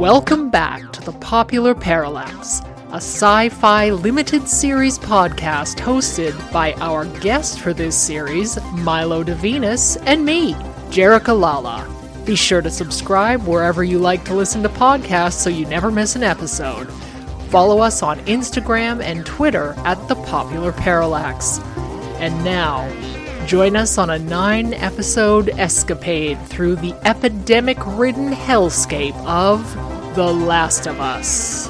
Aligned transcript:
Welcome 0.00 0.48
back 0.48 0.94
to 0.94 1.02
the 1.02 1.12
Popular 1.12 1.74
Parallax, 1.74 2.62
a 2.88 2.94
sci 2.94 3.50
fi 3.50 3.90
limited 3.90 4.48
series 4.48 4.98
podcast 4.98 5.76
hosted 5.76 6.32
by 6.50 6.72
our 6.76 7.04
guest 7.20 7.60
for 7.60 7.74
this 7.74 7.98
series, 7.98 8.58
Milo 8.72 9.22
DeVenus, 9.22 10.02
and 10.06 10.24
me, 10.24 10.54
Jerica 10.88 11.38
Lala. 11.38 11.86
Be 12.24 12.34
sure 12.34 12.62
to 12.62 12.70
subscribe 12.70 13.46
wherever 13.46 13.84
you 13.84 13.98
like 13.98 14.24
to 14.24 14.34
listen 14.34 14.62
to 14.62 14.70
podcasts 14.70 15.34
so 15.34 15.50
you 15.50 15.66
never 15.66 15.90
miss 15.90 16.16
an 16.16 16.22
episode. 16.22 16.90
Follow 17.50 17.80
us 17.80 18.02
on 18.02 18.20
Instagram 18.20 19.02
and 19.02 19.26
Twitter 19.26 19.74
at 19.84 20.08
The 20.08 20.14
Popular 20.14 20.72
Parallax. 20.72 21.58
And 22.20 22.42
now, 22.42 22.88
join 23.44 23.76
us 23.76 23.98
on 23.98 24.08
a 24.08 24.18
nine 24.18 24.72
episode 24.72 25.50
escapade 25.50 26.40
through 26.46 26.76
the 26.76 26.94
epidemic 27.06 27.76
ridden 27.98 28.32
hellscape 28.32 29.14
of 29.26 29.89
The 30.14 30.34
Last 30.34 30.88
of 30.88 31.00
Us. 31.00 31.68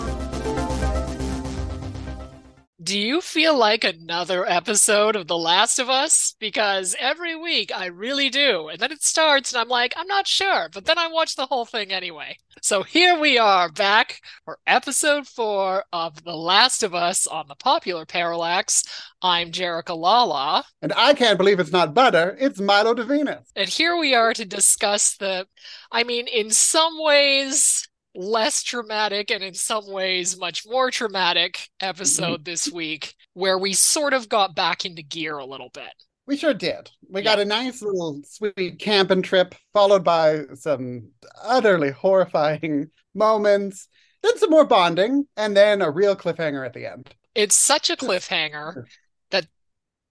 Do 2.82 2.98
you 2.98 3.20
feel 3.20 3.54
like 3.54 3.84
another 3.84 4.48
episode 4.48 5.14
of 5.14 5.26
The 5.26 5.36
Last 5.36 5.78
of 5.78 5.90
Us? 5.90 6.36
Because 6.40 6.96
every 6.98 7.36
week 7.36 7.70
I 7.76 7.86
really 7.86 8.30
do. 8.30 8.68
And 8.68 8.80
then 8.80 8.92
it 8.92 9.02
starts 9.02 9.52
and 9.52 9.60
I'm 9.60 9.68
like, 9.68 9.92
I'm 9.94 10.06
not 10.06 10.26
sure. 10.26 10.70
But 10.72 10.86
then 10.86 10.96
I 10.96 11.08
watch 11.08 11.36
the 11.36 11.44
whole 11.44 11.66
thing 11.66 11.92
anyway. 11.92 12.38
So 12.62 12.82
here 12.82 13.20
we 13.20 13.36
are 13.36 13.70
back 13.70 14.22
for 14.46 14.58
episode 14.66 15.26
four 15.26 15.84
of 15.92 16.24
The 16.24 16.34
Last 16.34 16.82
of 16.82 16.94
Us 16.94 17.26
on 17.26 17.46
the 17.46 17.54
Popular 17.56 18.06
Parallax. 18.06 18.84
I'm 19.20 19.52
Jerica 19.52 19.94
Lala. 19.94 20.64
And 20.80 20.94
I 20.96 21.12
can't 21.12 21.36
believe 21.36 21.60
it's 21.60 21.72
not 21.72 21.92
butter, 21.92 22.38
it's 22.40 22.58
Milo 22.58 22.94
DeVenus. 22.94 23.44
And 23.54 23.68
here 23.68 23.98
we 23.98 24.14
are 24.14 24.32
to 24.32 24.46
discuss 24.46 25.18
the, 25.18 25.46
I 25.92 26.04
mean, 26.04 26.26
in 26.26 26.50
some 26.50 26.98
ways, 26.98 27.86
less 28.14 28.62
traumatic 28.62 29.30
and 29.30 29.42
in 29.42 29.54
some 29.54 29.90
ways 29.90 30.38
much 30.38 30.66
more 30.66 30.90
traumatic 30.90 31.54
mm-hmm. 31.54 31.88
episode 31.88 32.44
this 32.44 32.70
week 32.70 33.14
where 33.34 33.58
we 33.58 33.72
sort 33.72 34.12
of 34.12 34.28
got 34.28 34.54
back 34.54 34.84
into 34.84 35.02
gear 35.02 35.38
a 35.38 35.44
little 35.44 35.70
bit. 35.72 35.92
We 36.26 36.36
sure 36.36 36.54
did. 36.54 36.90
We 37.08 37.22
got 37.22 37.40
a 37.40 37.44
nice 37.44 37.82
little 37.82 38.20
sweet 38.24 38.78
camping 38.78 39.22
trip, 39.22 39.54
followed 39.72 40.04
by 40.04 40.42
some 40.54 41.10
utterly 41.42 41.90
horrifying 41.90 42.90
moments, 43.14 43.88
then 44.22 44.38
some 44.38 44.50
more 44.50 44.64
bonding, 44.64 45.26
and 45.36 45.56
then 45.56 45.82
a 45.82 45.90
real 45.90 46.14
cliffhanger 46.14 46.64
at 46.64 46.72
the 46.72 46.86
end. 46.86 47.12
It's 47.34 47.56
such 47.56 47.90
a 47.90 47.96
cliffhanger 47.96 48.84
that 49.30 49.46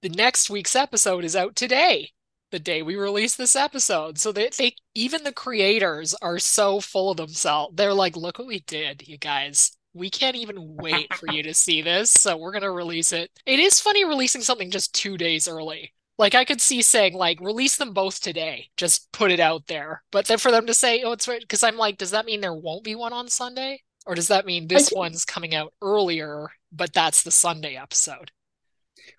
the 0.02 0.10
next 0.10 0.50
week's 0.50 0.76
episode 0.76 1.24
is 1.24 1.36
out 1.36 1.56
today, 1.56 2.12
the 2.52 2.60
day 2.60 2.82
we 2.82 2.96
release 2.96 3.36
this 3.36 3.56
episode. 3.56 4.18
So 4.18 4.32
they, 4.32 4.50
they 4.58 4.76
even 4.96 5.24
the 5.24 5.32
creators 5.32 6.14
are 6.16 6.40
so 6.40 6.80
full 6.80 7.12
of 7.12 7.18
themselves. 7.18 7.76
They're 7.76 7.94
like, 7.94 8.16
look 8.16 8.40
what 8.40 8.48
we 8.48 8.60
did, 8.62 9.08
you 9.08 9.18
guys. 9.18 9.72
We 9.94 10.10
can't 10.10 10.36
even 10.36 10.76
wait 10.76 11.14
for 11.16 11.32
you 11.32 11.42
to 11.44 11.54
see 11.54 11.82
this, 11.82 12.12
so 12.12 12.38
we're 12.38 12.52
gonna 12.52 12.72
release 12.72 13.12
it. 13.12 13.32
It 13.46 13.60
is 13.60 13.80
funny 13.80 14.06
releasing 14.06 14.42
something 14.42 14.70
just 14.70 14.94
two 14.94 15.18
days 15.18 15.48
early. 15.48 15.94
Like 16.18 16.36
I 16.36 16.46
could 16.46 16.62
see 16.62 16.82
saying 16.82 17.14
like 17.14 17.40
release 17.40 17.78
them 17.78 17.94
both 17.94 18.22
today, 18.22 18.70
just 18.78 19.12
put 19.12 19.32
it 19.32 19.40
out 19.40 19.68
there. 19.68 20.04
But 20.12 20.26
then 20.26 20.38
for 20.38 20.52
them 20.52 20.68
to 20.68 20.74
say, 20.74 21.02
oh, 21.04 21.14
it's 21.14 21.28
right, 21.28 21.42
because 21.42 21.64
I'm 21.64 21.78
like, 21.78 21.98
does 21.98 22.12
that 22.12 22.26
mean 22.26 22.42
there 22.42 22.54
won't 22.54 22.84
be 22.84 22.94
one 22.94 23.14
on 23.14 23.30
Sunday, 23.30 23.82
or 24.06 24.16
does 24.16 24.28
that 24.28 24.46
mean 24.46 24.68
this 24.68 24.92
one's 24.94 25.26
coming 25.26 25.56
out 25.56 25.74
earlier, 25.82 26.50
but 26.72 26.94
that's 26.94 27.24
the 27.24 27.32
Sunday 27.32 27.76
episode? 27.76 28.32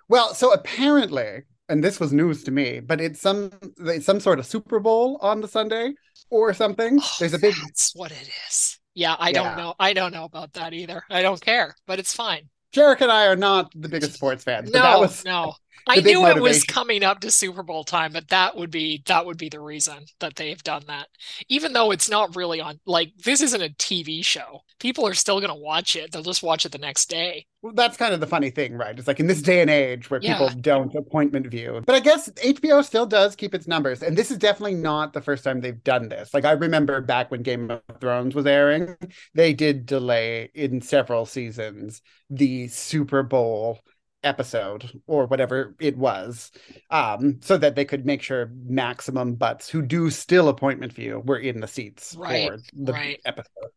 Well, 0.09 0.35
so 0.35 0.53
apparently, 0.53 1.43
and 1.71 1.83
this 1.83 2.01
was 2.01 2.13
news 2.13 2.45
to 2.45 2.51
me, 2.51 2.81
but 2.81 3.01
it's 3.01 3.21
some 3.21 3.53
it's 3.79 4.05
some 4.05 4.21
sort 4.21 4.39
of 4.39 4.47
Super 4.47 4.81
Bowl 4.81 5.19
on 5.23 5.41
the 5.41 5.49
Sunday 5.49 5.95
or 6.29 6.53
something. 6.53 6.99
Oh, 7.01 7.17
There's 7.19 7.33
a 7.33 7.39
big. 7.39 7.55
That's 7.55 7.93
what 7.95 8.11
it 8.11 8.29
is. 8.49 8.79
Yeah, 8.95 9.17
I 9.19 9.33
don't 9.33 9.57
know. 9.57 9.75
I 9.79 9.93
don't 9.93 10.13
know 10.13 10.25
about 10.25 10.53
that 10.55 10.75
either. 10.75 11.03
I 11.09 11.23
don't 11.23 11.41
care, 11.41 11.75
but 11.87 11.99
it's 11.99 12.13
fine. 12.13 12.49
Jarek 12.75 13.01
and 13.01 13.11
I 13.11 13.27
are 13.27 13.37
not 13.37 13.73
the 13.75 13.89
biggest 13.89 14.15
sports 14.15 14.45
fans, 14.45 14.71
No, 14.71 14.81
that 14.81 15.01
was 15.01 15.25
no. 15.25 15.55
I 15.87 16.01
knew 16.01 16.27
it 16.27 16.39
was 16.39 16.65
coming 16.65 17.03
up 17.03 17.21
to 17.21 17.31
Super 17.31 17.63
Bowl 17.63 17.85
time, 17.85 18.13
but 18.13 18.29
that 18.29 18.57
would 18.57 18.71
be 18.71 19.03
that 19.07 19.27
would 19.27 19.39
be 19.39 19.49
the 19.49 19.61
reason 19.61 20.05
that 20.21 20.37
they've 20.37 20.63
done 20.63 20.85
that. 20.89 21.09
Even 21.49 21.73
though 21.73 21.91
it's 21.91 22.09
not 22.09 22.37
really 22.37 22.61
on 22.61 22.81
like 22.87 23.13
this 23.25 23.41
isn't 23.41 23.63
a 23.63 23.71
TV 23.71 24.23
show. 24.25 24.63
People 24.79 25.07
are 25.07 25.15
still 25.15 25.41
going 25.41 25.51
to 25.51 25.55
watch 25.55 25.95
it. 25.97 26.11
They'll 26.13 26.23
just 26.23 26.43
watch 26.43 26.65
it 26.65 26.73
the 26.73 26.79
next 26.79 27.11
day. 27.11 27.47
Well, 27.63 27.75
that's 27.75 27.99
kind 27.99 28.15
of 28.15 28.21
the 28.21 28.27
funny 28.27 28.49
thing, 28.49 28.75
right? 28.75 28.99
It's 28.99 29.07
like 29.07 29.21
in 29.21 29.27
this 29.27 29.43
day 29.43 29.61
and 29.61 29.69
age 29.69 30.09
where 30.09 30.21
Yeah. 30.23 30.39
people 30.39 30.49
don't 30.61 30.95
appointment 30.95 31.47
view. 31.49 31.83
But 31.85 31.95
I 31.97 32.01
guess 32.01 32.31
HBO 32.43 32.83
still 32.83 33.05
does 33.05 33.37
keep 33.37 33.55
its 33.55 33.67
numbers. 33.67 34.03
And 34.03 34.17
this 34.17 34.31
is 34.31 34.39
definitely 34.39 34.77
not 34.77 35.13
the 35.13 35.21
first 35.21 35.45
time 35.45 35.61
they've 35.61 35.85
done 35.85 36.09
this. 36.09 36.33
Like 36.33 36.47
I 36.47 36.53
remember 36.53 37.03
back 37.03 37.31
when 37.31 37.43
Game 37.43 37.71
of 37.71 37.83
Thrones 38.01 38.35
was 38.35 38.47
airing, 38.47 38.97
they 39.35 39.53
did 39.53 39.85
delay 39.85 40.51
in 40.55 40.81
several 40.81 41.27
seasons 41.27 42.01
the 42.31 42.69
Super 42.69 43.23
Bowl 43.23 43.81
episode 44.23 45.01
or 45.07 45.27
whatever 45.27 45.75
it 45.81 45.97
was 45.97 46.51
um 46.91 47.39
so 47.43 47.57
that 47.57 47.75
they 47.75 47.85
could 47.87 48.05
make 48.05 48.23
sure 48.23 48.51
maximum 48.67 49.35
butts 49.35 49.69
who 49.69 49.81
do 49.83 50.11
still 50.11 50.49
appointment 50.49 50.93
view 50.93 51.23
were 51.25 51.39
in 51.39 51.61
the 51.61 51.67
seats 51.69 52.17
Right, 52.17 52.53
for 52.53 52.63
the 52.75 52.95
right. 52.95 53.21
episode 53.25 53.71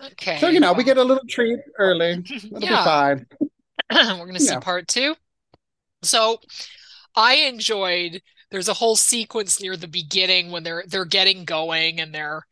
Okay. 0.00 0.36
so 0.36 0.48
you 0.48 0.60
know 0.60 0.72
we 0.72 0.84
get 0.84 0.96
a 0.98 1.04
little 1.04 1.24
treat 1.28 1.58
early 1.78 2.24
it'll 2.54 2.66
be 2.66 2.76
yeah. 2.76 2.78
fine 2.78 3.26
We're 3.92 4.16
going 4.18 4.34
to 4.34 4.40
see 4.40 4.56
Yeah. 4.56 4.58
part 4.58 4.88
two. 4.88 5.14
So 6.02 6.38
I 7.16 7.36
enjoyed 7.36 8.22
there's 8.50 8.68
a 8.68 8.74
whole 8.74 8.96
sequence 8.96 9.60
near 9.62 9.76
the 9.76 9.88
beginning 9.88 10.50
when 10.52 10.62
they're 10.64 10.84
they're 10.88 11.04
getting 11.06 11.44
going 11.44 12.00
and 12.00 12.14
they're 12.14 12.46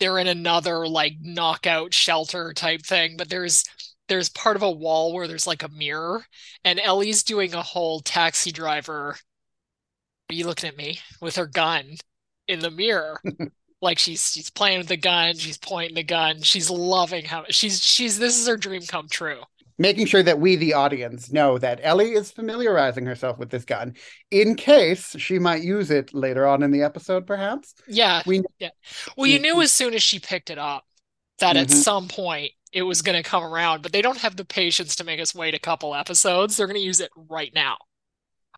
they're 0.00 0.18
in 0.18 0.28
another 0.28 0.88
like 0.88 1.14
knockout 1.22 1.94
shelter 1.94 2.52
type 2.54 2.82
thing, 2.82 3.16
but 3.18 3.30
there's 3.30 3.64
there's 4.08 4.28
part 4.28 4.56
of 4.56 4.62
a 4.62 4.70
wall 4.70 5.12
where 5.12 5.28
there's 5.28 5.46
like 5.46 5.62
a 5.62 5.68
mirror 5.68 6.26
and 6.64 6.80
Ellie's 6.80 7.22
doing 7.22 7.54
a 7.54 7.62
whole 7.62 8.00
taxi 8.00 8.52
driver. 8.52 9.16
Are 10.30 10.34
you 10.34 10.46
looking 10.46 10.68
at 10.68 10.76
me 10.76 11.00
with 11.20 11.36
her 11.36 11.46
gun 11.46 11.96
in 12.48 12.60
the 12.60 12.70
mirror? 12.70 13.20
Like 13.82 13.98
she's 13.98 14.32
she's 14.32 14.48
playing 14.48 14.78
with 14.78 14.88
the 14.88 14.96
gun, 14.96 15.36
she's 15.36 15.58
pointing 15.58 15.94
the 15.96 16.02
gun, 16.04 16.40
she's 16.40 16.70
loving 16.70 17.26
how 17.26 17.44
she's 17.50 17.84
she's 17.84 18.18
this 18.18 18.38
is 18.40 18.48
her 18.48 18.56
dream 18.56 18.82
come 18.82 19.08
true. 19.10 19.42
making 19.78 20.06
sure 20.06 20.22
that 20.22 20.38
we, 20.38 20.56
the 20.56 20.74
audience, 20.74 21.32
know 21.32 21.58
that 21.58 21.80
Ellie 21.82 22.12
is 22.12 22.30
familiarizing 22.30 23.06
herself 23.06 23.38
with 23.38 23.50
this 23.50 23.64
gun 23.64 23.94
in 24.30 24.54
case 24.54 25.16
she 25.18 25.38
might 25.38 25.62
use 25.62 25.90
it 25.90 26.14
later 26.14 26.46
on 26.46 26.62
in 26.62 26.70
the 26.70 26.82
episode, 26.82 27.26
perhaps. 27.26 27.74
Yeah, 27.86 28.22
We 28.24 28.42
yeah. 28.58 28.70
Well, 29.16 29.26
you 29.26 29.38
knew 29.38 29.60
as 29.60 29.72
soon 29.72 29.94
as 29.94 30.02
she 30.02 30.18
picked 30.18 30.50
it 30.50 30.58
up 30.58 30.84
that 31.38 31.56
at 31.56 31.68
Mhm. 31.68 31.70
some 31.70 32.08
point 32.08 32.52
it 32.74 32.82
was 32.82 33.02
going 33.02 33.16
to 33.16 33.28
come 33.28 33.44
around, 33.44 33.82
but 33.82 33.92
they 33.92 34.02
don't 34.02 34.18
have 34.18 34.36
the 34.36 34.44
patience 34.44 34.96
to 34.96 35.04
make 35.04 35.20
us 35.20 35.34
wait 35.34 35.54
a 35.54 35.60
couple 35.60 35.94
episodes. 35.94 36.56
They're 36.56 36.66
going 36.66 36.80
to 36.80 36.84
use 36.84 37.00
it 37.00 37.10
right 37.16 37.52
now. 37.54 37.76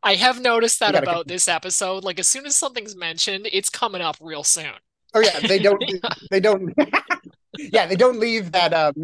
I 0.02 0.14
have 0.14 0.40
noticed 0.40 0.80
that 0.80 0.94
about 0.94 1.28
this 1.28 1.48
episode. 1.48 2.02
Like 2.02 2.18
as 2.18 2.26
soon 2.26 2.46
as 2.46 2.56
something's 2.56 2.96
mentioned, 2.96 3.48
it's 3.52 3.68
coming 3.68 4.00
up 4.00 4.16
real 4.20 4.42
soon. 4.42 4.72
Oh 5.14 5.20
yeah, 5.20 5.40
they 5.40 5.58
don't. 5.58 5.82
they 6.30 6.40
don't. 6.40 6.72
yeah, 7.58 7.86
they 7.86 7.96
don't 7.96 8.18
leave 8.18 8.52
that. 8.52 8.72
Um, 8.72 8.94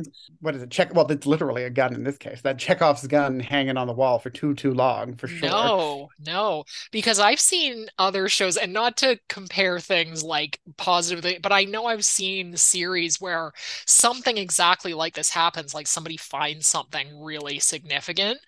what 0.41 0.55
is 0.55 0.63
it? 0.63 0.71
Check. 0.71 0.95
Well, 0.95 1.11
it's 1.11 1.27
literally 1.27 1.65
a 1.65 1.71
gun 1.71 1.95
in 1.95 2.05
this 2.05 2.19
case. 2.19 2.41
That 2.43 2.59
Chekhov's 2.59 3.07
gun 3.07 3.41
hanging 3.41 3.77
on 3.77 3.87
the 3.87 3.93
wall 3.93 4.19
for 4.19 4.31
too 4.31 4.55
too 4.55 4.73
long 4.73 5.17
for 5.17 5.29
sure. 5.29 5.49
No, 5.49 6.09
no, 6.25 6.65
because 6.91 7.19
I've 7.19 7.41
seen 7.41 7.87
other 7.99 8.29
shows, 8.29 8.57
and 8.57 8.73
not 8.73 8.97
to 8.99 9.19
compare 9.29 9.81
things 9.81 10.23
like 10.23 10.61
positively, 10.77 11.39
but 11.43 11.53
I 11.53 11.65
know 11.65 11.87
I've 11.87 12.05
seen 12.05 12.57
series 12.57 13.21
where 13.21 13.53
something 13.87 14.39
exactly 14.39 14.95
like 14.95 15.15
this 15.15 15.31
happens, 15.31 15.75
like 15.75 15.87
somebody 15.87 16.17
finds 16.17 16.67
something 16.67 17.21
really 17.21 17.59
significant, 17.59 18.39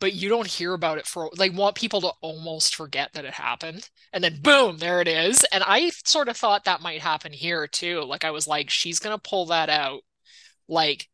but 0.00 0.14
you 0.14 0.28
don't 0.28 0.46
hear 0.46 0.74
about 0.74 0.98
it 0.98 1.06
for, 1.06 1.30
they 1.38 1.50
want 1.50 1.76
people 1.76 2.00
to 2.02 2.12
almost 2.22 2.74
forget 2.74 3.12
that 3.14 3.24
it 3.24 3.34
happened, 3.34 3.90
and 4.12 4.24
then 4.24 4.40
boom, 4.42 4.78
there 4.78 5.00
it 5.00 5.08
is. 5.08 5.44
And 5.52 5.62
I 5.66 5.90
sort 6.04 6.28
of 6.28 6.36
thought 6.36 6.64
that 6.64 6.82
might 6.82 7.00
happen 7.02 7.32
here 7.32 7.66
too. 7.66 8.02
Like 8.04 8.24
I 8.24 8.30
was 8.32 8.48
like, 8.48 8.70
she's 8.70 8.98
gonna 8.98 9.18
pull 9.18 9.46
that 9.46 9.68
out, 9.70 10.00
like 10.68 11.08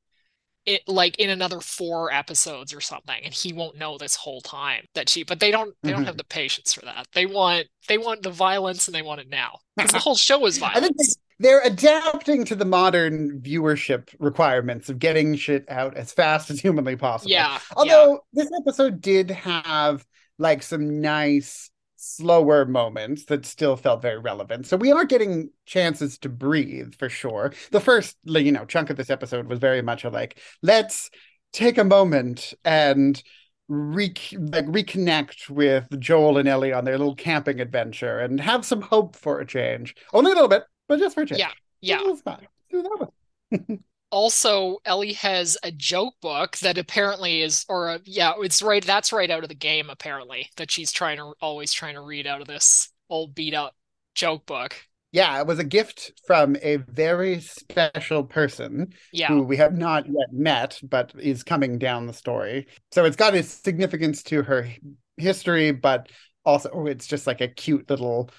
it 0.67 0.83
like 0.89 1.19
in 1.19 1.31
another 1.31 1.61
four 1.61 2.13
episodes 2.13 2.75
or 2.75 2.81
something 2.81 3.21
and 3.25 3.33
he 3.33 3.53
won't 3.53 3.79
know 3.79 3.97
this 3.99 4.17
whole 4.17 4.41
time 4.41 4.85
that 4.95 5.09
she 5.09 5.23
but 5.23 5.39
they 5.41 5.51
don't 5.51 5.75
they 5.85 5.93
don't 5.93 6.03
Mhm. 6.03 6.07
have 6.07 6.17
the 6.17 6.25
patience 6.25 6.75
for 6.75 6.85
that 6.85 7.07
they 7.15 7.27
want 7.27 7.67
they 7.89 7.99
want 7.99 8.23
the 8.23 8.31
violence 8.31 8.89
and 8.89 8.95
they 8.95 9.03
want 9.03 9.21
it 9.21 9.29
now 9.29 9.59
because 9.79 9.93
the 9.93 9.99
whole 10.01 10.17
show 10.17 10.45
is 10.47 10.59
violence 10.59 11.19
they're 11.39 11.63
adapting 11.65 12.45
to 12.47 12.55
the 12.55 12.65
modern 12.65 13.41
viewership 13.41 14.09
requirements 14.19 14.89
of 14.89 14.99
getting 14.99 15.37
shit 15.37 15.65
out 15.69 15.97
as 15.97 16.13
fast 16.13 16.51
as 16.51 16.61
humanly 16.61 16.97
possible. 16.97 17.31
yeah 17.31 17.55
yeah 17.55 17.59
Although 17.77 18.21
this 18.33 18.51
episode 18.61 19.01
did 19.01 19.31
have 19.31 20.05
like 20.39 20.63
some 20.63 21.01
nice 21.01 21.71
slower 21.97 22.65
moments 22.65 23.25
that 23.25 23.45
still 23.45 23.77
felt 23.77 24.03
very 24.03 24.19
relevant. 24.19 24.67
So 24.67 24.77
we 24.77 24.93
are 24.93 25.05
getting 25.05 25.51
chances 25.65 26.19
to 26.19 26.29
breathe 26.29 26.95
for 26.95 27.09
sure. 27.09 27.53
The 27.73 27.81
first, 27.81 28.17
you 28.25 28.53
know, 28.53 28.65
chunk 28.65 28.91
of 28.91 28.97
this 28.97 29.11
episode 29.11 29.49
was 29.49 29.59
very 29.59 29.83
much 29.83 30.05
a 30.05 30.11
like, 30.11 30.39
let's 30.63 31.11
take 31.53 31.79
a 31.79 31.85
moment 31.85 32.55
and 32.65 33.21
re- 33.69 34.13
like 34.35 34.67
reconnect 34.67 35.49
with 35.51 35.99
Joel 35.99 36.39
and 36.39 36.49
Ellie 36.49 36.73
on 36.73 36.85
their 36.85 36.99
little 36.99 37.17
camping 37.17 37.61
adventure 37.61 38.21
and 38.21 38.41
have 38.41 38.65
some 38.65 38.83
hope 38.83 39.17
for 39.17 39.41
a 39.41 39.47
change. 39.47 39.95
Only 40.13 40.33
a 40.33 40.35
little 40.35 40.49
bit, 40.49 40.65
but 40.89 40.99
just 40.99 41.15
for 41.15 41.23
a 41.23 41.27
change. 41.27 41.41
Yeah, 41.41 41.51
yeah. 41.81 42.01
It 42.01 42.07
was 42.07 42.21
fine. 42.21 42.47
It 42.71 42.77
was- 42.77 43.79
also 44.11 44.79
Ellie 44.85 45.15
has 45.15 45.59
a 45.63 45.71
joke 45.71 46.15
book 46.21 46.57
that 46.59 46.79
apparently 46.79 47.43
is 47.43 47.65
or 47.69 47.91
a, 47.91 48.01
yeah 48.05 48.33
it's 48.39 48.63
right 48.63 48.85
that's 48.85 49.13
right 49.13 49.31
out 49.31 49.43
of 49.43 49.49
the 49.49 49.55
game 49.55 49.91
apparently 49.91 50.49
that 50.57 50.71
she's 50.71 50.93
trying 50.93 51.19
to 51.19 51.33
always 51.41 51.73
trying 51.73 51.95
to 51.95 52.01
read 52.01 52.27
out 52.27 52.41
of 52.41 52.47
this 52.47 52.91
old 53.11 53.35
beat 53.35 53.55
up 53.55 53.75
joke 54.15 54.47
book 54.47 54.75
yeah 55.13 55.41
it 55.41 55.47
was 55.47 55.59
a 55.59 55.65
gift 55.65 56.13
from 56.27 56.57
a 56.63 56.77
very 56.77 57.41
special 57.41 58.25
person 58.25 58.89
yeah 59.13 59.29
who 59.29 59.43
we 59.43 59.57
have 59.57 59.77
not 59.77 60.07
yet 60.07 60.33
met 60.33 60.79
but 60.83 61.13
is 61.19 61.43
coming 61.43 61.79
down 61.79 62.07
the 62.07 62.13
story 62.13 62.67
so 62.93 63.05
it's 63.05 63.17
got 63.17 63.35
a 63.35 63.43
significance 63.43 64.23
to 64.23 64.43
her 64.43 64.69
history 65.17 65.73
but 65.73 66.09
also 66.45 66.71
oh, 66.73 66.87
it's 66.87 67.07
just 67.07 67.27
like 67.27 67.41
a 67.41 67.49
cute 67.49 67.91
little 67.91 68.31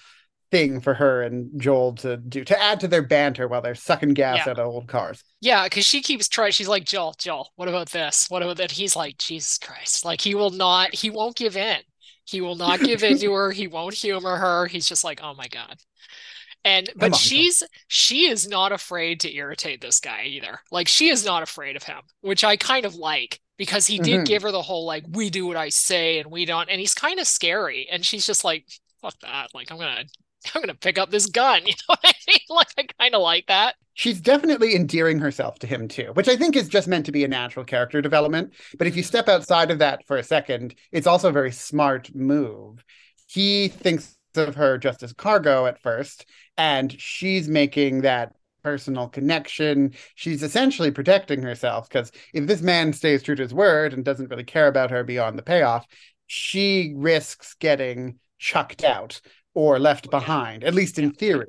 thing 0.52 0.80
for 0.80 0.94
her 0.94 1.24
and 1.24 1.60
Joel 1.60 1.94
to 1.96 2.18
do 2.18 2.44
to 2.46 2.62
add 2.62 2.80
to 2.82 2.88
their 2.88 3.02
banter 3.02 3.48
while 3.48 3.62
they're 3.62 3.76
sucking 3.76 4.14
gas 4.14 4.46
Yeah. 4.46 4.52
out 4.52 4.60
of 4.60 4.68
old 4.68 4.88
cars. 4.88 5.24
Yeah, 5.42 5.66
because 5.66 5.86
she 5.86 6.02
keeps 6.02 6.28
trying. 6.30 6.52
She's 6.52 6.68
like, 6.68 6.86
Joel, 6.86 7.16
Joel, 7.18 7.52
what 7.56 7.68
about 7.68 7.90
this? 7.90 8.28
What 8.30 8.42
about 8.44 8.58
that? 8.58 8.72
He's 8.72 8.96
like, 8.96 9.18
Jesus 9.18 9.58
Christ. 9.58 10.06
Like, 10.06 10.22
he 10.22 10.36
will 10.36 10.50
not, 10.52 10.94
he 10.96 11.10
won't 11.10 11.36
give 11.36 11.58
in. 11.58 11.80
He 12.26 12.42
will 12.42 12.56
not 12.56 12.80
give 12.80 13.04
in 13.04 13.18
to 13.20 13.34
her. 13.34 13.52
He 13.52 13.68
won't 13.68 13.94
humor 13.94 14.38
her. 14.38 14.68
He's 14.68 14.88
just 14.88 15.04
like, 15.04 15.20
oh 15.22 15.34
my 15.36 15.48
God. 15.48 15.76
And, 16.66 16.90
but 16.96 17.14
on, 17.14 17.18
she's, 17.18 17.64
she 17.88 18.28
is 18.28 18.48
not 18.48 18.72
afraid 18.72 19.20
to 19.22 19.34
irritate 19.34 19.80
this 19.80 20.00
guy 20.00 20.24
either. 20.26 20.60
Like, 20.72 20.88
she 20.88 21.10
is 21.10 21.26
not 21.26 21.44
afraid 21.44 21.76
of 21.76 21.84
him, 21.84 22.02
which 22.22 22.44
I 22.44 22.58
kind 22.58 22.86
of 22.86 22.96
like 22.96 23.40
because 23.58 23.88
he 23.88 24.00
did 24.00 24.22
Mhm. 24.22 24.26
give 24.26 24.42
her 24.44 24.52
the 24.52 24.62
whole, 24.62 24.86
like, 24.86 25.04
we 25.10 25.30
do 25.30 25.46
what 25.48 25.58
I 25.58 25.70
say 25.70 26.20
and 26.20 26.30
we 26.30 26.46
don't. 26.46 26.70
And 26.70 26.80
he's 26.80 26.94
kind 26.94 27.20
of 27.20 27.28
scary. 27.28 27.88
And 27.92 28.06
she's 28.06 28.26
just 28.26 28.44
like, 28.44 28.66
fuck 29.02 29.16
that. 29.22 29.50
Like, 29.54 29.72
I'm 29.72 29.78
gonna, 29.78 30.04
I'm 30.56 30.62
gonna 30.62 30.76
pick 30.76 30.98
up 30.98 31.12
this 31.12 31.28
gun. 31.28 31.62
You 31.66 31.74
know 31.74 31.96
what 31.96 32.00
I 32.04 32.14
mean? 32.28 32.38
Like, 32.50 32.68
I 32.78 32.84
kind 33.00 33.16
of 33.16 33.22
like 33.22 33.48
that. 33.48 33.76
She's 33.94 34.22
definitely 34.22 34.76
endearing 34.76 35.20
herself 35.20 35.60
to 35.60 35.68
him 35.68 35.88
too, 35.88 36.12
which 36.14 36.28
I 36.28 36.36
think 36.36 36.56
is 36.56 36.70
just 36.70 36.88
meant 36.88 37.06
to 37.08 37.12
be 37.12 37.24
a 37.24 37.28
natural 37.28 37.66
character 37.66 38.02
development. 38.02 38.54
But 38.78 38.88
if 38.88 38.96
you 38.96 39.04
step 39.04 39.28
outside 39.28 39.72
of 39.72 39.80
that 39.80 40.06
for 40.08 40.18
a 40.18 40.24
second, 40.24 40.76
it's 40.92 41.08
also 41.08 41.30
a 41.30 41.34
very 41.34 41.52
smart 41.52 42.14
move. 42.16 42.84
He 43.28 43.68
thinks 43.68 44.18
of 44.36 44.56
her 44.56 44.78
just 44.78 45.04
as 45.04 45.14
cargo 45.14 45.66
at 45.66 45.82
first, 45.82 46.26
and 46.58 46.92
she's 47.00 47.48
making 47.48 48.02
that 48.02 48.34
personal 48.64 49.08
connection. 49.08 49.94
She's 50.16 50.44
essentially 50.44 50.92
protecting 50.92 51.42
herself 51.42 51.90
because 51.90 52.12
if 52.34 52.48
this 52.48 52.62
man 52.62 52.94
stays 52.94 53.24
true 53.24 53.36
to 53.36 53.44
his 53.44 53.54
word 53.54 53.94
and 53.94 54.04
doesn't 54.04 54.30
really 54.30 54.44
care 54.44 54.68
about 54.68 54.92
her 54.92 55.04
beyond 55.04 55.38
the 55.38 55.44
payoff, 55.44 55.86
she 56.28 56.94
risks 56.96 57.56
getting 57.60 58.20
chucked 58.40 58.84
out 58.84 59.22
or 59.58 59.80
left 59.80 60.12
behind, 60.12 60.64
at 60.64 60.76
least 60.76 61.00
in 61.00 61.10
theory, 61.10 61.48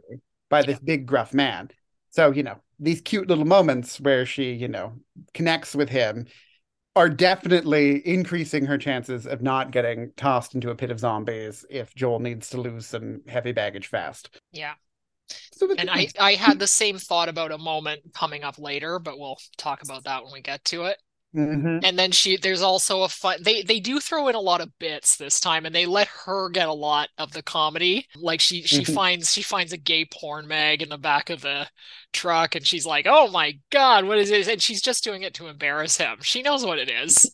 by 0.49 0.63
this 0.63 0.79
big 0.79 1.05
gruff 1.05 1.35
man. 1.35 1.71
So, 2.09 2.31
you 2.31 2.43
know, 2.43 2.57
these 2.81 3.03
cute 3.03 3.29
little 3.29 3.45
moments 3.45 4.01
where 4.01 4.25
she, 4.25 4.53
you 4.53 4.67
know, 4.67 4.95
connects 5.35 5.75
with 5.75 5.91
him 5.91 6.25
are 6.97 7.11
definitely 7.11 8.01
increasing 8.09 8.65
her 8.65 8.79
chances 8.79 9.27
of 9.27 9.43
not 9.43 9.73
getting 9.73 10.11
tossed 10.17 10.55
into 10.55 10.71
a 10.71 10.75
pit 10.75 10.91
of 10.91 10.99
zombies 10.99 11.67
if 11.69 11.95
Joel 11.95 12.21
needs 12.21 12.49
to 12.49 12.59
lose 12.59 12.87
some 12.87 13.21
heavy 13.29 13.53
baggage 13.53 13.89
fast. 13.89 14.41
Yeah. 14.53 14.73
So 15.53 15.69
And 15.77 15.91
I, 15.91 16.09
I 16.19 16.33
had 16.33 16.59
the 16.59 16.67
same 16.67 16.97
thought 16.97 17.29
about 17.29 17.53
a 17.53 17.59
moment 17.59 18.01
coming 18.15 18.43
up 18.43 18.59
later, 18.59 18.99
but 18.99 19.19
we'll 19.19 19.37
talk 19.59 19.83
about 19.83 20.05
that 20.05 20.25
when 20.25 20.33
we 20.33 20.41
get 20.41 20.65
to 20.67 20.85
it. 20.85 20.97
Mhm. 21.37 21.81
And 21.85 21.99
then 21.99 22.11
she, 22.11 22.39
there's 22.39 22.63
also 22.63 23.03
a 23.03 23.09
fun, 23.09 23.43
they, 23.43 23.63
they 23.63 23.81
do 23.81 24.01
throw 24.01 24.29
in 24.29 24.35
a 24.35 24.41
lot 24.41 24.63
of 24.63 24.77
bits 24.79 25.17
this 25.17 25.41
time 25.41 25.67
and 25.67 25.75
they 25.75 25.85
let 25.85 26.09
her 26.25 26.49
get 26.49 26.69
a 26.69 26.73
lot 26.73 27.11
of 27.19 27.33
the 27.33 27.43
comedy. 27.43 28.07
Like 28.17 28.41
she, 28.41 28.63
she 28.63 28.83
Mhm. 28.83 28.95
finds, 28.95 29.33
she 29.35 29.43
finds 29.43 29.73
a 29.73 29.77
gay 29.77 30.07
porn 30.07 30.49
mag 30.49 30.81
in 30.83 30.89
the 30.89 30.97
back 30.99 31.29
of 31.29 31.43
the 31.43 31.69
truck 32.15 32.55
and 32.55 32.67
she's 32.67 32.87
like, 32.87 33.07
oh 33.09 33.29
my 33.29 33.59
God, 33.71 34.07
what 34.07 34.19
is 34.19 34.31
this? 34.31 34.49
And 34.49 34.61
she's 34.63 34.81
just 34.81 35.05
doing 35.05 35.23
it 35.23 35.35
to 35.35 35.49
embarrass 35.49 35.99
him. 35.99 36.17
She 36.23 36.43
knows 36.43 36.65
what 36.65 36.79
it 36.79 36.89
is. 36.91 37.31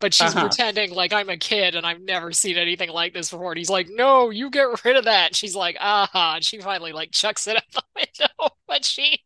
But 0.00 0.12
she's 0.14 0.34
Uh-huh. 0.34 0.46
pretending 0.48 0.92
like 0.94 1.12
I'm 1.12 1.28
a 1.30 1.36
kid 1.38 1.74
and 1.74 1.86
I've 1.86 2.00
never 2.02 2.32
seen 2.32 2.56
anything 2.58 2.90
like 2.90 3.14
this 3.14 3.30
before. 3.30 3.52
And 3.52 3.58
he's 3.58 3.70
like, 3.70 3.88
no, 3.90 4.30
you 4.30 4.50
get 4.50 4.84
rid 4.84 4.96
of 4.96 5.04
that. 5.04 5.28
And 5.28 5.36
she's 5.36 5.56
like, 5.56 5.76
aha. 5.80 6.34
And 6.36 6.44
she 6.44 6.58
finally 6.60 6.92
like 6.92 7.10
chucks 7.12 7.46
it 7.46 7.56
out 7.56 7.62
the 7.72 7.82
window. 7.96 8.54
But 8.66 8.84
she, 8.84 9.20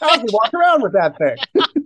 How 0.00 0.16
do 0.16 0.20
you 0.22 0.26
walk 0.32 0.52
around 0.54 0.82
with 0.82 0.92
that 0.94 1.16
thing? 1.18 1.36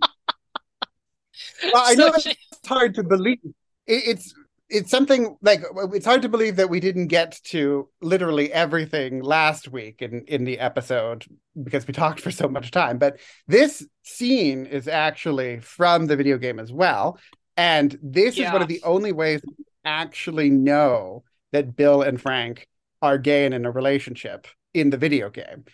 well, 1.75 1.83
I 1.85 1.93
know 1.95 2.11
she- 2.19 2.35
hard 2.67 2.95
to 2.95 3.03
believe. 3.03 3.39
It, 3.85 4.03
it's 4.07 4.33
it's 4.67 4.89
something 4.89 5.37
like 5.43 5.61
it's 5.93 6.05
hard 6.05 6.23
to 6.23 6.29
believe 6.29 6.55
that 6.55 6.69
we 6.71 6.79
didn't 6.79 7.07
get 7.07 7.39
to 7.45 7.87
literally 8.01 8.51
everything 8.51 9.21
last 9.21 9.67
week 9.67 10.01
in 10.01 10.23
in 10.27 10.43
the 10.43 10.59
episode 10.59 11.25
because 11.63 11.85
we 11.87 11.93
talked 11.93 12.19
for 12.19 12.31
so 12.31 12.47
much 12.47 12.71
time. 12.71 12.97
But 12.97 13.19
this 13.47 13.85
scene 14.03 14.65
is 14.65 14.87
actually 14.87 15.59
from 15.59 16.07
the 16.07 16.15
video 16.15 16.37
game 16.37 16.59
as 16.59 16.71
well, 16.71 17.19
and 17.57 17.97
this 18.01 18.37
is 18.37 18.51
one 18.51 18.61
of 18.63 18.67
the 18.67 18.81
only 18.83 19.11
ways 19.11 19.41
we 19.45 19.65
actually 19.85 20.49
know 20.49 21.23
that 21.51 21.75
Bill 21.75 22.01
and 22.01 22.19
Frank 22.19 22.67
are 23.01 23.17
gay 23.19 23.45
and 23.45 23.53
in 23.53 23.65
a 23.65 23.71
relationship 23.71 24.47
in 24.73 24.89
the 24.89 24.97
video 24.97 25.29
game 25.29 25.65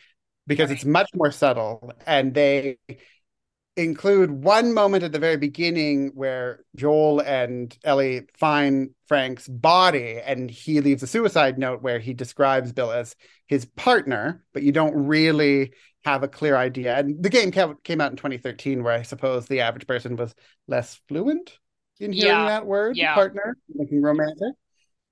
because 0.48 0.70
Right. 0.70 0.76
it's 0.76 0.86
much 0.86 1.10
more 1.16 1.32
subtle 1.32 1.94
and 2.06 2.34
they 2.34 2.78
include 3.78 4.32
one 4.32 4.74
moment 4.74 5.04
at 5.04 5.12
the 5.12 5.20
very 5.20 5.38
beginning 5.38 6.12
where 6.14 6.64
Joel 6.76 7.22
and 7.22 7.76
Ellie 7.84 8.24
find 8.38 8.90
Frank's 9.08 9.48
body 9.48 10.20
and 10.20 10.52
he 10.52 10.82
leaves 10.82 11.04
a 11.04 11.08
suicide 11.08 11.58
note 11.58 11.82
where 11.82 12.00
he 12.00 12.14
describes 12.14 12.74
Bill 12.74 12.92
as 12.92 13.16
his 13.48 13.66
partner, 13.66 14.44
but 14.54 14.64
you 14.64 14.72
don't 14.72 15.08
really 15.08 15.74
have 16.04 16.24
a 16.24 16.28
clear 16.28 16.56
idea. 16.56 16.98
And 16.98 17.22
the 17.24 17.30
game 17.30 17.52
came 17.52 18.02
out 18.02 18.12
in 18.12 18.18
2013 18.18 18.84
where 18.84 18.94
I 18.94 19.04
suppose 19.04 19.46
the 19.48 19.62
average 19.62 19.88
person 19.88 20.16
was 20.16 20.36
less 20.68 21.00
fluent 21.08 21.58
in 22.00 22.12
hearing 22.12 22.30
Yeah, 22.30 22.46
that 22.48 22.66
word, 22.66 22.98
yeah. 22.98 23.14
partner, 23.14 23.56
making 23.74 24.02
romantic. 24.02 24.54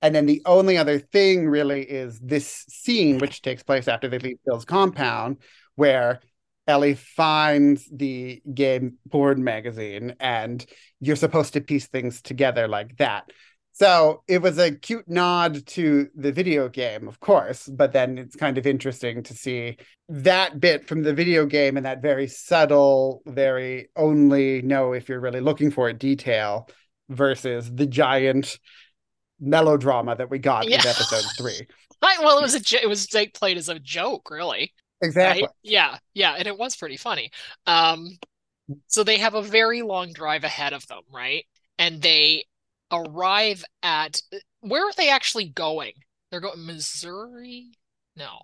And 0.01 0.15
then 0.15 0.25
the 0.25 0.41
only 0.45 0.77
other 0.77 0.99
thing 0.99 1.47
really 1.47 1.81
is 1.83 2.19
this 2.19 2.65
scene, 2.69 3.19
which 3.19 3.41
takes 3.41 3.63
place 3.63 3.87
after 3.87 4.07
they 4.07 4.19
leave 4.19 4.37
Bill's 4.45 4.65
compound, 4.65 5.37
where 5.75 6.21
Ellie 6.69 6.93
finds 6.93 7.89
the 7.91 8.41
game 8.53 8.97
board 9.07 9.39
magazine, 9.39 10.15
and 10.19 10.63
you're 11.01 11.15
supposed 11.15 11.53
to 11.53 11.61
piece 11.61 11.87
things 11.87 12.21
together 12.21 12.67
like 12.67 12.95
that. 12.97 13.31
So 13.71 14.23
it 14.27 14.41
was 14.41 14.59
a 14.59 14.75
cute 14.75 15.07
nod 15.07 15.65
to 15.67 16.09
the 16.13 16.31
video 16.31 16.69
game, 16.69 17.07
of 17.07 17.19
course, 17.19 17.65
but 17.65 17.91
then 17.91 18.17
it's 18.17 18.35
kind 18.35 18.57
of 18.57 18.67
interesting 18.67 19.23
to 19.23 19.33
see 19.33 19.77
that 20.09 20.59
bit 20.59 20.87
from 20.87 21.01
the 21.01 21.13
video 21.13 21.45
game 21.45 21.75
and 21.75 21.85
that 21.85 22.01
very 22.01 22.27
subtle, 22.27 23.23
very 23.25 23.89
only 23.95 24.61
know 24.61 24.93
if 24.93 25.09
you're 25.09 25.19
really 25.19 25.39
looking 25.39 25.71
for 25.71 25.89
it 25.89 25.97
detail 25.97 26.69
versus 27.09 27.73
the 27.73 27.87
giant 27.87 28.59
melodrama 29.39 30.15
that 30.15 30.29
we 30.29 30.37
got 30.37 30.69
Yeah. 30.69 30.77
with 30.77 30.85
episode 30.85 31.25
three. 31.37 31.67
I, 32.01 32.17
well, 32.21 32.37
it 32.37 32.41
was 32.41 32.55
a, 32.55 32.83
it 32.83 32.87
was 32.87 33.07
played 33.33 33.57
as 33.57 33.69
a 33.69 33.79
joke, 33.79 34.29
really. 34.29 34.73
Exactly. 35.01 35.43
Right? 35.43 35.51
Yeah, 35.63 35.97
yeah, 36.13 36.35
and 36.37 36.47
it 36.47 36.57
was 36.57 36.75
pretty 36.75 36.97
funny. 36.97 37.31
Um, 37.65 38.17
so 38.87 39.03
they 39.03 39.17
have 39.17 39.33
a 39.33 39.41
very 39.41 39.81
long 39.81 40.11
drive 40.13 40.43
ahead 40.43 40.73
of 40.73 40.85
them, 40.87 41.01
right? 41.11 41.45
And 41.77 42.01
they 42.01 42.43
arrive 42.91 43.63
at 43.83 44.21
where 44.61 44.83
are 44.85 44.93
they 44.97 45.09
actually 45.09 45.49
going? 45.49 45.93
They're 46.31 46.41
going 46.41 46.65
Missouri? 46.65 47.71
No. 48.15 48.39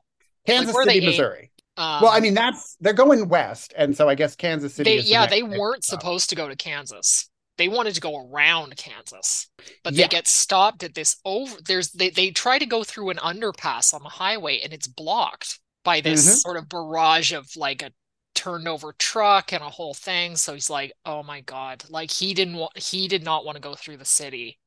Kansas 0.47 0.74
where 0.74 0.85
City, 0.85 1.05
Missouri. 1.05 1.51
Um, 1.77 2.01
well, 2.03 2.12
I 2.12 2.19
mean, 2.19 2.33
that's 2.33 2.77
they're 2.79 2.93
going 2.93 3.27
west, 3.27 3.74
and 3.75 3.95
so 3.97 4.07
I 4.07 4.15
guess 4.15 4.35
Kansas 4.35 4.74
City. 4.74 4.89
they 4.97 5.01
the 5.01 5.07
yeah, 5.07 5.27
they 5.27 5.43
weren't 5.43 5.83
supposed 5.83 6.29
to 6.29 6.35
go 6.35 6.47
to 6.47 6.55
Kansas. 6.55 7.29
They 7.57 7.67
wanted 7.67 7.95
to 7.95 8.01
go 8.01 8.29
around 8.29 8.75
Kansas, 8.77 9.50
but 9.83 9.93
Yeah. 9.93 10.05
they 10.05 10.09
get 10.09 10.27
stopped 10.27 10.83
at 10.83 10.93
this 10.93 11.17
over. 11.25 11.57
There's 11.65 11.91
they 11.91 12.09
they 12.09 12.31
try 12.31 12.59
to 12.59 12.65
go 12.65 12.83
through 12.83 13.09
an 13.09 13.17
underpass 13.17 13.93
on 13.93 14.03
the 14.03 14.09
highway, 14.09 14.59
and 14.63 14.71
it's 14.71 14.88
blocked 14.88 15.59
by 15.86 16.01
this 16.01 16.22
Mhm. 16.22 16.42
sort 16.42 16.58
of 16.58 16.70
barrage 16.70 17.34
of 17.34 17.56
like 17.58 17.84
a 17.84 17.94
turned 18.36 18.68
over 18.70 18.94
truck 18.94 19.54
and 19.54 19.63
a 19.63 19.72
whole 19.72 19.96
thing. 19.96 20.38
So 20.38 20.56
he's 20.56 20.72
like, 20.72 20.94
"Oh 21.06 21.24
my 21.24 21.42
God!" 21.42 21.86
Like 21.89 22.12
he 22.12 22.36
didn't 22.36 22.58
want 22.58 22.77
he 22.80 23.08
did 23.10 23.24
not 23.24 23.46
want 23.46 23.58
to 23.58 23.62
go 23.62 23.75
through 23.75 23.98
the 24.00 24.06
city 24.06 24.60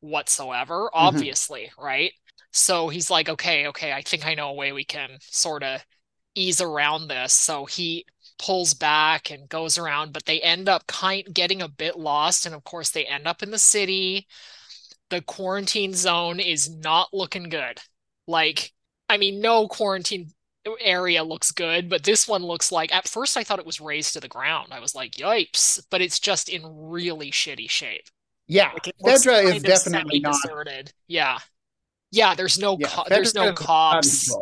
whatsoever. 0.00 0.90
Obviously, 0.94 1.70
right? 1.78 2.12
So 2.52 2.88
he's 2.88 3.10
like, 3.10 3.28
"Okay, 3.28 3.66
okay, 3.68 3.92
I 3.92 4.02
think 4.02 4.26
I 4.26 4.34
know 4.34 4.48
a 4.50 4.54
way 4.54 4.72
we 4.72 4.84
can 4.84 5.18
sort 5.22 5.62
of 5.62 5.84
ease 6.34 6.60
around 6.60 7.08
this." 7.08 7.32
So 7.34 7.66
he 7.66 8.06
pulls 8.38 8.74
back 8.74 9.30
and 9.30 9.48
goes 9.48 9.78
around, 9.78 10.12
but 10.12 10.26
they 10.26 10.40
end 10.42 10.68
up 10.68 10.86
kind 10.86 11.32
getting 11.34 11.62
a 11.62 11.68
bit 11.68 11.98
lost, 11.98 12.46
and 12.46 12.54
of 12.54 12.64
course 12.64 12.90
they 12.90 13.06
end 13.06 13.26
up 13.26 13.42
in 13.42 13.50
the 13.50 13.58
city. 13.58 14.26
The 15.10 15.22
quarantine 15.22 15.94
zone 15.94 16.40
is 16.40 16.70
not 16.70 17.12
looking 17.14 17.48
good. 17.48 17.80
Like, 18.28 18.72
I 19.08 19.16
mean, 19.18 19.40
no 19.40 19.68
quarantine 19.68 20.32
area 20.80 21.22
looks 21.24 21.52
good, 21.52 21.88
but 21.88 22.02
this 22.04 22.26
one 22.28 22.42
looks 22.44 22.72
like 22.72 22.92
at 22.94 23.08
first 23.08 23.36
I 23.36 23.44
thought 23.44 23.58
it 23.58 23.66
was 23.66 23.80
raised 23.80 24.12
to 24.14 24.20
the 24.20 24.28
ground. 24.28 24.72
I 24.72 24.80
was 24.80 24.94
like, 24.94 25.12
yipes, 25.12 25.84
but 25.90 26.00
it's 26.00 26.18
just 26.20 26.48
in 26.48 26.62
really 26.90 27.30
shitty 27.30 27.70
shape. 27.70 28.08
Yeah, 28.48 28.72
Like 28.72 28.92
Fedra 29.04 29.42
is 29.44 29.62
definitely 29.62 30.20
not. 30.20 30.34
semi-deserted. 30.34 30.92
Yeah. 31.08 31.38
Yeah, 32.12 32.34
there's 32.34 32.58
no 32.58 32.78
Yeah, 32.78 32.88
co- 32.88 33.04
there's 33.08 33.34
no 33.34 33.52
cops. 33.52 34.40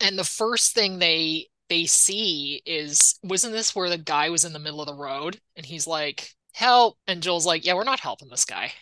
And 0.00 0.18
the 0.18 0.24
first 0.24 0.74
thing 0.74 0.98
they 0.98 1.48
they 1.68 1.86
see 1.86 2.62
is 2.66 3.18
wasn't 3.22 3.52
this 3.54 3.74
where 3.74 3.90
the 3.90 3.98
guy 3.98 4.30
was 4.30 4.44
in 4.44 4.52
the 4.52 4.58
middle 4.58 4.80
of 4.80 4.86
the 4.86 4.94
road 4.94 5.40
and 5.56 5.66
he's 5.66 5.86
like, 5.86 6.34
help. 6.54 6.98
And 7.06 7.22
Joel's 7.22 7.46
like, 7.46 7.64
yeah, 7.66 7.74
we're 7.74 7.84
not 7.84 8.00
helping 8.00 8.28
this 8.28 8.44
guy. 8.44 8.72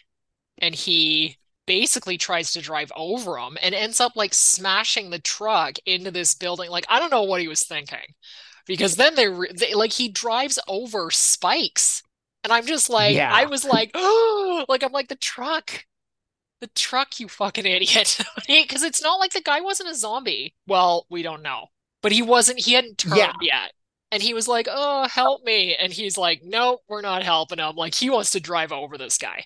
And 0.58 0.74
he 0.74 1.38
basically 1.66 2.18
tries 2.18 2.52
to 2.52 2.60
drive 2.62 2.92
over 2.96 3.38
him 3.38 3.56
and 3.62 3.74
ends 3.74 4.00
up 4.00 4.12
like 4.16 4.34
smashing 4.34 5.10
the 5.10 5.18
truck 5.18 5.76
into 5.86 6.10
this 6.10 6.34
building. 6.34 6.70
Like, 6.70 6.86
I 6.88 6.98
don't 6.98 7.10
know 7.10 7.22
what 7.24 7.40
he 7.40 7.48
was 7.48 7.62
thinking 7.64 8.14
because 8.66 8.96
then 8.96 9.14
they, 9.14 9.28
they 9.54 9.74
like 9.74 9.92
he 9.92 10.08
drives 10.08 10.58
over 10.68 11.10
spikes. 11.10 12.02
And 12.44 12.52
I'm 12.52 12.66
just 12.66 12.90
like, 12.90 13.14
Yeah. 13.16 13.30
I 13.32 13.46
was 13.46 13.64
like, 13.64 13.90
oh, 13.94 14.64
like 14.68 14.82
I'm 14.82 14.92
like 14.92 15.08
the 15.08 15.16
truck, 15.16 15.84
the 16.60 16.66
truck, 16.68 17.20
you 17.20 17.28
fucking 17.28 17.66
idiot. 17.66 18.18
Because 18.46 18.82
it's 18.82 19.02
not 19.02 19.16
like 19.20 19.32
the 19.32 19.40
guy 19.40 19.60
wasn't 19.60 19.90
a 19.90 19.94
zombie. 19.94 20.54
Well, 20.66 21.06
we 21.10 21.22
don't 21.22 21.42
know, 21.42 21.68
but 22.02 22.12
he 22.12 22.22
wasn't. 22.22 22.60
He 22.60 22.72
hadn't 22.74 22.98
turned 22.98 23.16
Yeah. 23.16 23.32
yet. 23.40 23.72
And 24.12 24.22
he 24.22 24.34
was 24.34 24.46
like, 24.46 24.68
oh, 24.70 25.08
help 25.08 25.42
me. 25.44 25.74
And 25.74 25.92
he's 25.92 26.16
like, 26.16 26.42
no, 26.44 26.78
we're 26.88 27.00
not 27.02 27.22
helping 27.24 27.58
him. 27.58 27.74
Like 27.76 27.94
he 27.94 28.10
wants 28.10 28.30
to 28.32 28.40
drive 28.40 28.72
over 28.72 28.96
this 28.98 29.18
guy. 29.18 29.44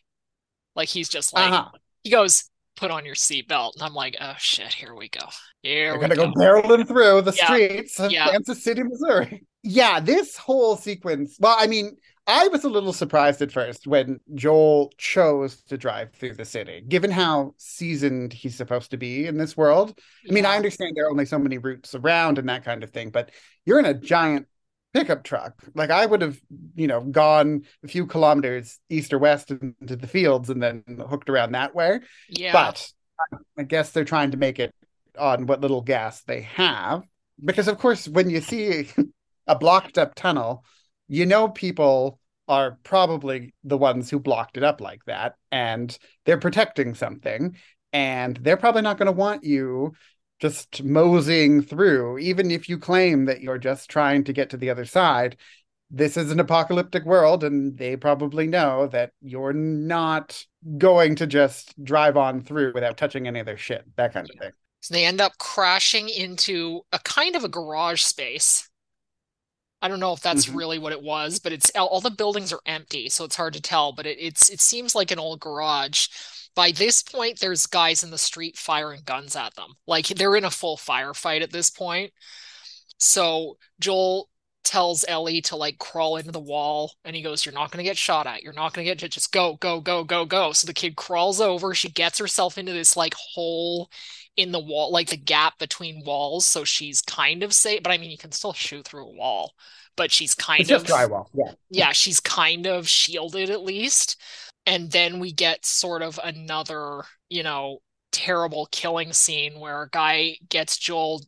Like 0.76 0.88
he's 0.88 1.08
just 1.08 1.32
like, 1.34 1.50
Uh-huh. 1.52 1.70
He 2.08 2.12
goes, 2.12 2.48
put 2.76 2.90
on 2.90 3.04
your 3.04 3.14
seatbelt. 3.14 3.74
And 3.74 3.82
I'm 3.82 3.92
like, 3.92 4.16
oh 4.18 4.34
shit, 4.38 4.72
here 4.72 4.94
we 4.94 5.10
go. 5.10 5.20
Here 5.62 5.92
We're 5.92 5.98
we 5.98 6.00
gonna 6.08 6.16
go. 6.16 6.26
go 6.28 6.32
barreling 6.32 6.86
through 6.88 7.20
the 7.22 7.34
Yeah. 7.36 7.44
streets 7.44 8.00
of 8.00 8.10
Yeah. 8.10 8.30
Kansas 8.30 8.64
City, 8.64 8.82
Missouri. 8.82 9.44
Yeah, 9.62 10.00
this 10.00 10.36
whole 10.38 10.76
sequence. 10.76 11.36
Well, 11.38 11.54
I 11.58 11.66
mean, 11.66 11.96
I 12.26 12.48
was 12.48 12.64
a 12.64 12.68
little 12.70 12.94
surprised 12.94 13.42
at 13.42 13.52
first 13.52 13.86
when 13.86 14.20
Joel 14.34 14.90
chose 14.96 15.62
to 15.64 15.76
drive 15.76 16.14
through 16.14 16.34
the 16.34 16.44
city, 16.46 16.82
given 16.86 17.10
how 17.10 17.54
seasoned 17.58 18.32
he's 18.32 18.56
supposed 18.56 18.90
to 18.92 18.96
be 18.96 19.26
in 19.26 19.36
this 19.36 19.54
world. 19.56 19.98
I 20.28 20.32
mean, 20.32 20.46
I 20.46 20.56
understand 20.56 20.92
there 20.94 21.06
are 21.06 21.10
only 21.10 21.26
so 21.26 21.38
many 21.38 21.58
routes 21.58 21.94
around 21.94 22.38
and 22.38 22.48
that 22.48 22.64
kind 22.64 22.82
of 22.84 22.90
thing, 22.90 23.10
but 23.10 23.32
you're 23.66 23.78
in 23.78 23.86
a 23.86 23.94
giant 23.94 24.46
pickup 24.94 25.24
truck. 25.24 25.54
Like 25.74 25.90
I 25.90 26.06
would 26.06 26.22
have, 26.22 26.40
you 26.74 26.86
know, 26.86 27.00
gone 27.00 27.62
a 27.84 27.88
few 27.88 28.06
kilometers 28.06 28.78
east 28.88 29.12
or 29.12 29.18
west 29.18 29.50
into 29.50 29.96
the 29.96 30.06
fields 30.06 30.50
and 30.50 30.62
then 30.62 30.82
hooked 31.08 31.28
around 31.28 31.52
that 31.52 31.74
way. 31.74 32.00
Yeah. 32.28 32.52
But 32.52 32.90
I 33.58 33.62
guess 33.64 33.90
they're 33.90 34.04
trying 34.04 34.30
to 34.32 34.36
make 34.36 34.58
it 34.58 34.74
on 35.18 35.46
what 35.46 35.60
little 35.60 35.82
gas 35.82 36.22
they 36.22 36.42
have. 36.42 37.02
Because, 37.44 37.68
of 37.68 37.78
course, 37.78 38.08
when 38.08 38.30
you 38.30 38.40
see 38.40 38.88
a 39.46 39.56
blocked 39.56 39.98
up 39.98 40.14
tunnel, 40.14 40.64
you 41.08 41.26
know 41.26 41.48
people 41.48 42.18
are 42.48 42.78
probably 42.82 43.54
the 43.64 43.76
ones 43.76 44.08
who 44.08 44.18
blocked 44.18 44.56
it 44.56 44.64
up 44.64 44.80
like 44.80 45.04
that. 45.06 45.34
And 45.52 45.96
they're 46.24 46.38
protecting 46.38 46.94
something. 46.94 47.56
And 47.92 48.36
they're 48.36 48.56
probably 48.56 48.82
not 48.82 48.98
going 48.98 49.06
to 49.06 49.12
want 49.12 49.44
you 49.44 49.92
just 50.40 50.82
moseying 50.82 51.62
through, 51.62 52.18
even 52.18 52.50
if 52.50 52.68
you 52.68 52.78
claim 52.78 53.24
that 53.26 53.40
you're 53.40 53.58
just 53.58 53.90
trying 53.90 54.24
to 54.24 54.32
get 54.32 54.50
to 54.50 54.56
the 54.56 54.70
other 54.70 54.84
side. 54.84 55.36
This 55.90 56.16
is 56.18 56.30
an 56.30 56.40
apocalyptic 56.40 57.04
world, 57.04 57.44
and 57.44 57.76
they 57.78 57.96
probably 57.96 58.46
know 58.46 58.88
that 58.88 59.12
you're 59.22 59.54
not 59.54 60.44
going 60.78 61.16
to 61.16 61.26
just 61.26 61.82
drive 61.82 62.16
on 62.16 62.42
through 62.42 62.72
without 62.74 62.96
touching 62.98 63.26
any 63.26 63.40
of 63.40 63.46
their 63.46 63.56
shit, 63.56 63.84
that 63.96 64.12
kind 64.12 64.28
of 64.30 64.36
thing. 64.38 64.52
So 64.80 64.94
they 64.94 65.04
end 65.04 65.20
up 65.20 65.38
crashing 65.38 66.08
into 66.08 66.82
a 66.92 66.98
kind 66.98 67.36
of 67.36 67.44
a 67.44 67.48
garage 67.48 68.02
space. 68.02 68.68
I 69.80 69.88
don't 69.88 70.00
know 70.00 70.12
if 70.12 70.20
that's 70.20 70.48
Mhm. 70.48 70.56
really 70.56 70.78
what 70.78 70.92
it 70.92 71.02
was, 71.02 71.38
but 71.38 71.52
it's 71.52 71.70
all, 71.76 71.86
all 71.86 72.00
the 72.00 72.10
buildings 72.10 72.52
are 72.52 72.60
empty, 72.66 73.08
so 73.08 73.24
it's 73.24 73.36
hard 73.36 73.52
to 73.54 73.60
tell. 73.60 73.92
But 73.92 74.06
it, 74.06 74.18
it's 74.18 74.50
it 74.50 74.60
seems 74.60 74.94
like 74.94 75.10
an 75.10 75.18
old 75.20 75.40
garage. 75.40 76.08
By 76.58 76.72
this 76.72 77.04
point, 77.04 77.38
there's 77.38 77.66
guys 77.66 78.02
in 78.02 78.10
the 78.10 78.18
street 78.18 78.58
firing 78.58 79.02
guns 79.04 79.36
at 79.36 79.54
them. 79.54 79.74
Like 79.86 80.08
they're 80.08 80.34
in 80.34 80.42
a 80.42 80.50
full 80.50 80.76
firefight 80.76 81.40
at 81.40 81.52
this 81.52 81.70
point. 81.70 82.12
So 82.98 83.58
Joel 83.78 84.28
tells 84.64 85.04
Ellie 85.06 85.40
to 85.42 85.54
like 85.54 85.78
crawl 85.78 86.16
into 86.16 86.32
the 86.32 86.40
wall, 86.40 86.94
and 87.04 87.14
he 87.14 87.22
goes, 87.22 87.46
"You're 87.46 87.54
not 87.54 87.70
going 87.70 87.84
to 87.84 87.88
get 87.88 87.96
shot 87.96 88.26
at. 88.26 88.42
You're 88.42 88.54
not 88.54 88.72
going 88.74 88.84
to 88.84 88.92
get 88.92 89.08
just 89.08 89.30
go, 89.30 89.54
go, 89.60 89.80
go, 89.80 90.02
go, 90.02 90.24
go." 90.24 90.50
So 90.50 90.66
the 90.66 90.72
kid 90.72 90.96
crawls 90.96 91.40
over. 91.40 91.74
She 91.74 91.90
gets 91.90 92.18
herself 92.18 92.58
into 92.58 92.72
this 92.72 92.96
like 92.96 93.14
hole 93.14 93.88
in 94.36 94.50
the 94.50 94.58
wall, 94.58 94.90
like 94.90 95.10
the 95.10 95.16
gap 95.16 95.60
between 95.60 96.02
walls, 96.04 96.44
so 96.44 96.64
she's 96.64 97.00
kind 97.00 97.44
of 97.44 97.54
safe. 97.54 97.84
But 97.84 97.92
I 97.92 97.98
mean, 97.98 98.10
you 98.10 98.18
can 98.18 98.32
still 98.32 98.52
shoot 98.52 98.84
through 98.84 99.06
a 99.06 99.14
wall, 99.14 99.52
but 99.96 100.10
she's 100.10 100.34
kind 100.34 100.62
It's 100.62 100.72
of 100.72 100.82
drywall. 100.82 101.26
Yeah. 101.32 101.52
yeah, 101.70 101.92
she's 101.92 102.18
kind 102.18 102.66
of 102.66 102.88
shielded 102.88 103.48
at 103.48 103.62
least. 103.62 104.20
And 104.68 104.92
then 104.92 105.18
we 105.18 105.32
get 105.32 105.64
sort 105.64 106.02
of 106.02 106.20
another, 106.22 107.02
you 107.30 107.42
know, 107.42 107.78
terrible 108.12 108.68
killing 108.70 109.14
scene 109.14 109.58
where 109.58 109.82
a 109.82 109.88
guy 109.88 110.36
gets 110.50 110.76
Joel. 110.76 111.22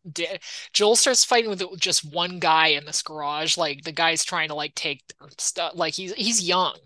Joel 0.75 0.95
starts 0.95 1.25
fighting 1.25 1.49
with 1.49 1.63
just 1.79 2.05
one 2.05 2.39
guy 2.39 2.69
in 2.69 2.85
this 2.85 3.01
garage. 3.01 3.57
Like 3.57 3.83
the 3.85 3.93
guy's 3.93 4.25
trying 4.25 4.49
to 4.49 4.55
like 4.55 4.75
take 4.75 5.03
stuff. 5.39 5.73
Like 5.75 5.95
he's 5.95 6.13
he's 6.13 6.47
young. 6.47 6.77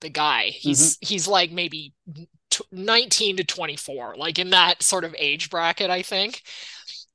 The 0.00 0.10
guy, 0.10 0.46
he's 0.46 0.96
mm-hmm. 0.96 1.06
he's 1.06 1.28
like 1.28 1.52
maybe 1.52 1.94
t 2.50 2.64
19 2.72 3.36
to 3.36 3.44
24, 3.44 4.16
like 4.16 4.40
in 4.40 4.50
that 4.50 4.82
sort 4.82 5.04
of 5.04 5.14
age 5.16 5.50
bracket, 5.50 5.88
I 5.88 6.02
think. 6.02 6.42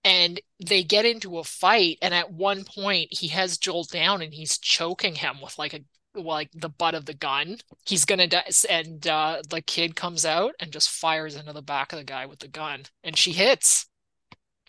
And 0.06 0.40
they 0.66 0.84
get 0.84 1.06
into 1.06 1.40
a 1.40 1.44
fight, 1.44 1.98
and 2.02 2.14
at 2.14 2.32
one 2.32 2.64
point 2.64 3.10
he 3.12 3.28
has 3.28 3.58
Joel 3.58 3.84
down 3.84 4.22
and 4.22 4.34
he's 4.34 4.58
choking 4.58 5.16
him 5.16 5.42
with 5.42 5.60
like 5.60 5.74
a 5.74 5.82
like 6.16 6.50
the 6.54 6.70
butt 6.70 6.96
of 6.96 7.06
the 7.06 7.14
gun. 7.14 7.58
He's 7.86 8.06
gonna 8.06 8.28
die, 8.28 8.50
and 8.70 9.06
uh, 9.08 9.42
the 9.50 9.62
kid 9.62 9.96
comes 9.96 10.26
out 10.26 10.54
and 10.60 10.72
just 10.72 10.90
fires 10.90 11.36
into 11.36 11.54
the 11.54 11.62
back 11.62 11.94
of 11.94 12.00
the 12.00 12.06
guy 12.06 12.26
with 12.26 12.40
the 12.40 12.48
gun, 12.48 12.86
and 13.04 13.18
she 13.18 13.32
hits. 13.34 13.88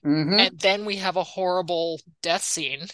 Mhm. 0.05 0.39
And 0.39 0.59
then 0.59 0.85
we 0.85 0.97
have 0.97 1.17
a 1.17 1.23
horrible 1.25 2.01
death 2.23 2.43
scene 2.43 2.89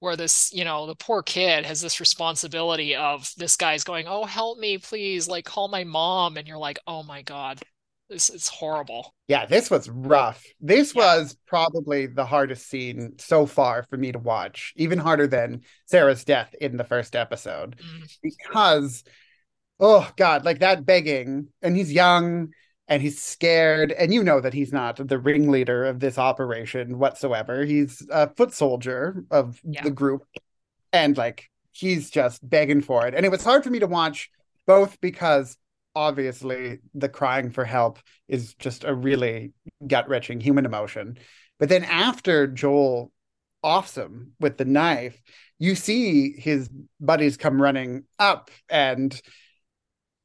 where 0.00 0.16
this, 0.16 0.52
you 0.52 0.64
know, 0.64 0.86
the 0.86 0.96
poor 0.96 1.22
kid 1.22 1.66
has 1.66 1.80
this 1.80 2.00
responsibility 2.00 2.94
of 2.96 3.32
this 3.36 3.56
guy's 3.56 3.84
going, 3.84 4.08
"Oh, 4.08 4.24
help 4.26 4.58
me, 4.58 4.78
please, 4.78 5.28
like 5.28 5.44
call 5.46 5.68
my 5.68 5.84
mom." 5.84 6.36
And 6.38 6.48
you're 6.48 6.58
like, 6.58 6.78
"Oh 6.86 7.02
my 7.04 7.22
God, 7.22 7.62
this 8.08 8.30
is 8.30 8.48
horrible." 8.48 9.14
Yeah, 9.28 9.46
this 9.46 9.70
was 9.70 9.88
rough. 9.88 10.42
This 10.60 10.94
Yeah. 10.94 11.02
was 11.02 11.36
probably 11.46 12.06
the 12.06 12.26
hardest 12.26 12.68
scene 12.68 13.14
so 13.18 13.46
far 13.46 13.82
for 13.84 13.96
me 13.96 14.12
to 14.12 14.18
watch, 14.18 14.72
even 14.76 14.98
harder 14.98 15.26
than 15.26 15.62
Sarah's 15.86 16.24
death 16.24 16.54
in 16.60 16.76
the 16.76 16.84
first 16.84 17.16
episode. 17.16 17.76
Mm, 17.78 18.18
Because, 18.22 19.04
oh 19.80 20.10
God, 20.16 20.44
like 20.44 20.60
that 20.60 20.84
begging, 20.86 21.48
and 21.62 21.76
he's 21.76 21.92
young 21.92 22.52
and 22.86 23.00
he's 23.00 23.20
scared, 23.22 23.92
and 23.92 24.12
you 24.12 24.22
know 24.22 24.40
that 24.40 24.52
he's 24.52 24.72
not 24.72 24.96
the 24.96 25.18
ringleader 25.18 25.86
of 25.86 26.00
this 26.00 26.18
operation 26.18 26.98
whatsoever. 26.98 27.64
He's 27.64 28.06
a 28.10 28.28
foot 28.34 28.52
soldier 28.52 29.24
of 29.30 29.58
Yeah. 29.64 29.82
the 29.82 29.90
group, 29.90 30.22
and 30.92 31.16
like 31.16 31.50
he's 31.72 32.10
just 32.10 32.46
begging 32.48 32.82
for 32.82 33.06
it. 33.06 33.14
And 33.14 33.24
it 33.24 33.30
was 33.32 33.42
hard 33.42 33.64
for 33.64 33.70
me 33.70 33.78
to 33.80 33.86
watch 33.86 34.30
both 34.66 35.00
because 35.00 35.56
obviously 35.94 36.78
the 36.94 37.08
crying 37.08 37.50
for 37.50 37.64
help 37.64 37.98
is 38.28 38.54
just 38.54 38.84
a 38.84 38.94
really 38.94 39.52
gut 39.86 40.08
wrenching 40.08 40.40
human 40.40 40.66
emotion. 40.66 41.18
But 41.58 41.68
then 41.68 41.84
after 41.84 42.46
Joel 42.46 43.12
offs 43.62 43.96
him 43.96 44.32
with 44.40 44.58
the 44.58 44.64
knife, 44.64 45.20
you 45.58 45.74
see 45.74 46.32
his 46.32 46.68
buddies 47.00 47.36
come 47.36 47.60
running 47.60 48.04
up. 48.18 48.50
And 48.68 49.20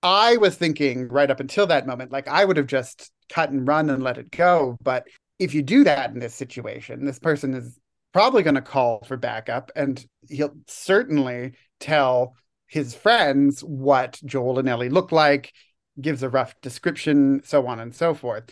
I 0.02 0.38
was 0.38 0.56
thinking 0.56 1.08
right 1.08 1.30
up 1.30 1.40
until 1.40 1.68
that 1.68 1.88
moment, 1.88 2.12
like 2.12 2.28
I 2.28 2.46
would 2.46 2.58
have 2.58 2.68
just 2.68 3.12
cut 3.30 3.52
and 3.52 3.68
run 3.68 3.90
and 3.90 4.04
let 4.04 4.18
it 4.18 4.32
go. 4.32 4.78
But 4.82 5.06
if 5.38 5.54
you 5.54 5.62
do 5.62 5.84
that 5.84 6.12
in 6.12 6.20
this 6.20 6.36
situation, 6.36 7.06
this 7.06 7.20
person 7.20 7.54
is 7.54 7.78
probably 8.12 8.44
going 8.44 8.56
to 8.56 8.62
call 8.62 9.04
for 9.06 9.18
backup 9.18 9.72
and 9.76 10.04
he'll 10.28 10.56
certainly 10.68 11.54
tell 11.80 12.36
his 12.70 12.96
friends 12.96 13.62
what 13.62 14.20
Joel 14.24 14.60
and 14.60 14.70
Ellie 14.70 14.90
look 14.90 15.12
like, 15.12 15.52
gives 16.00 16.24
a 16.24 16.30
rough 16.30 16.54
description, 16.62 17.42
so 17.44 17.68
on 17.68 17.80
and 17.80 17.94
so 17.94 18.14
forth. 18.14 18.50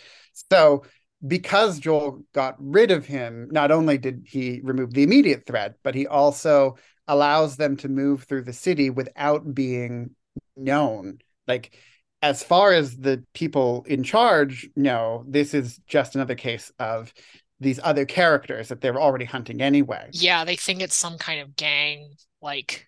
So, 0.51 0.83
because 1.25 1.79
Joel 1.79 2.24
got 2.33 2.55
rid 2.59 2.91
of 2.91 3.05
him, 3.05 3.47
not 3.51 3.71
only 3.71 3.97
did 3.97 4.24
he 4.25 4.62
remove 4.63 4.93
the 4.93 5.03
immediate 5.03 5.45
threat, 5.45 5.75
but 5.83 5.95
he 5.95 6.05
also 6.05 6.77
allows 7.07 7.55
them 7.55 7.77
to 7.77 7.89
move 7.89 8.24
through 8.24 8.43
the 8.43 8.53
city 8.53 8.89
without 8.89 9.53
being 9.55 10.12
known. 10.55 11.19
Like, 11.47 11.75
as 12.21 12.43
far 12.43 12.74
as 12.74 12.97
the 12.97 13.24
people 13.33 13.86
in 13.88 14.03
charge 14.03 14.69
know, 14.75 15.24
this 15.27 15.53
is 15.53 15.79
just 15.88 16.15
another 16.15 16.36
case 16.36 16.71
of 16.79 17.13
these 17.59 17.79
other 17.83 18.05
characters 18.05 18.69
that 18.69 18.81
they're 18.81 19.00
already 19.00 19.25
hunting 19.25 19.62
anyway. 19.62 20.09
Yeah, 20.12 20.43
they 20.43 20.55
think 20.55 20.81
it's 20.81 20.95
some 20.95 21.17
kind 21.17 21.41
of 21.41 21.55
gang, 21.55 22.09
like 22.41 22.88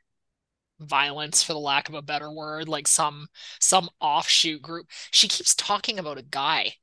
violence, 0.80 1.44
for 1.44 1.54
the 1.54 1.60
lack 1.60 1.90
of 1.90 1.96
a 1.96 2.02
better 2.02 2.32
word, 2.32 2.68
like 2.70 2.88
some 2.88 3.28
some 3.60 3.90
offshoot 4.02 4.62
group. 4.62 4.88
She 5.12 5.28
keeps 5.28 5.56
talking 5.56 6.00
about 6.00 6.18
a 6.18 6.24
guy, 6.24 6.76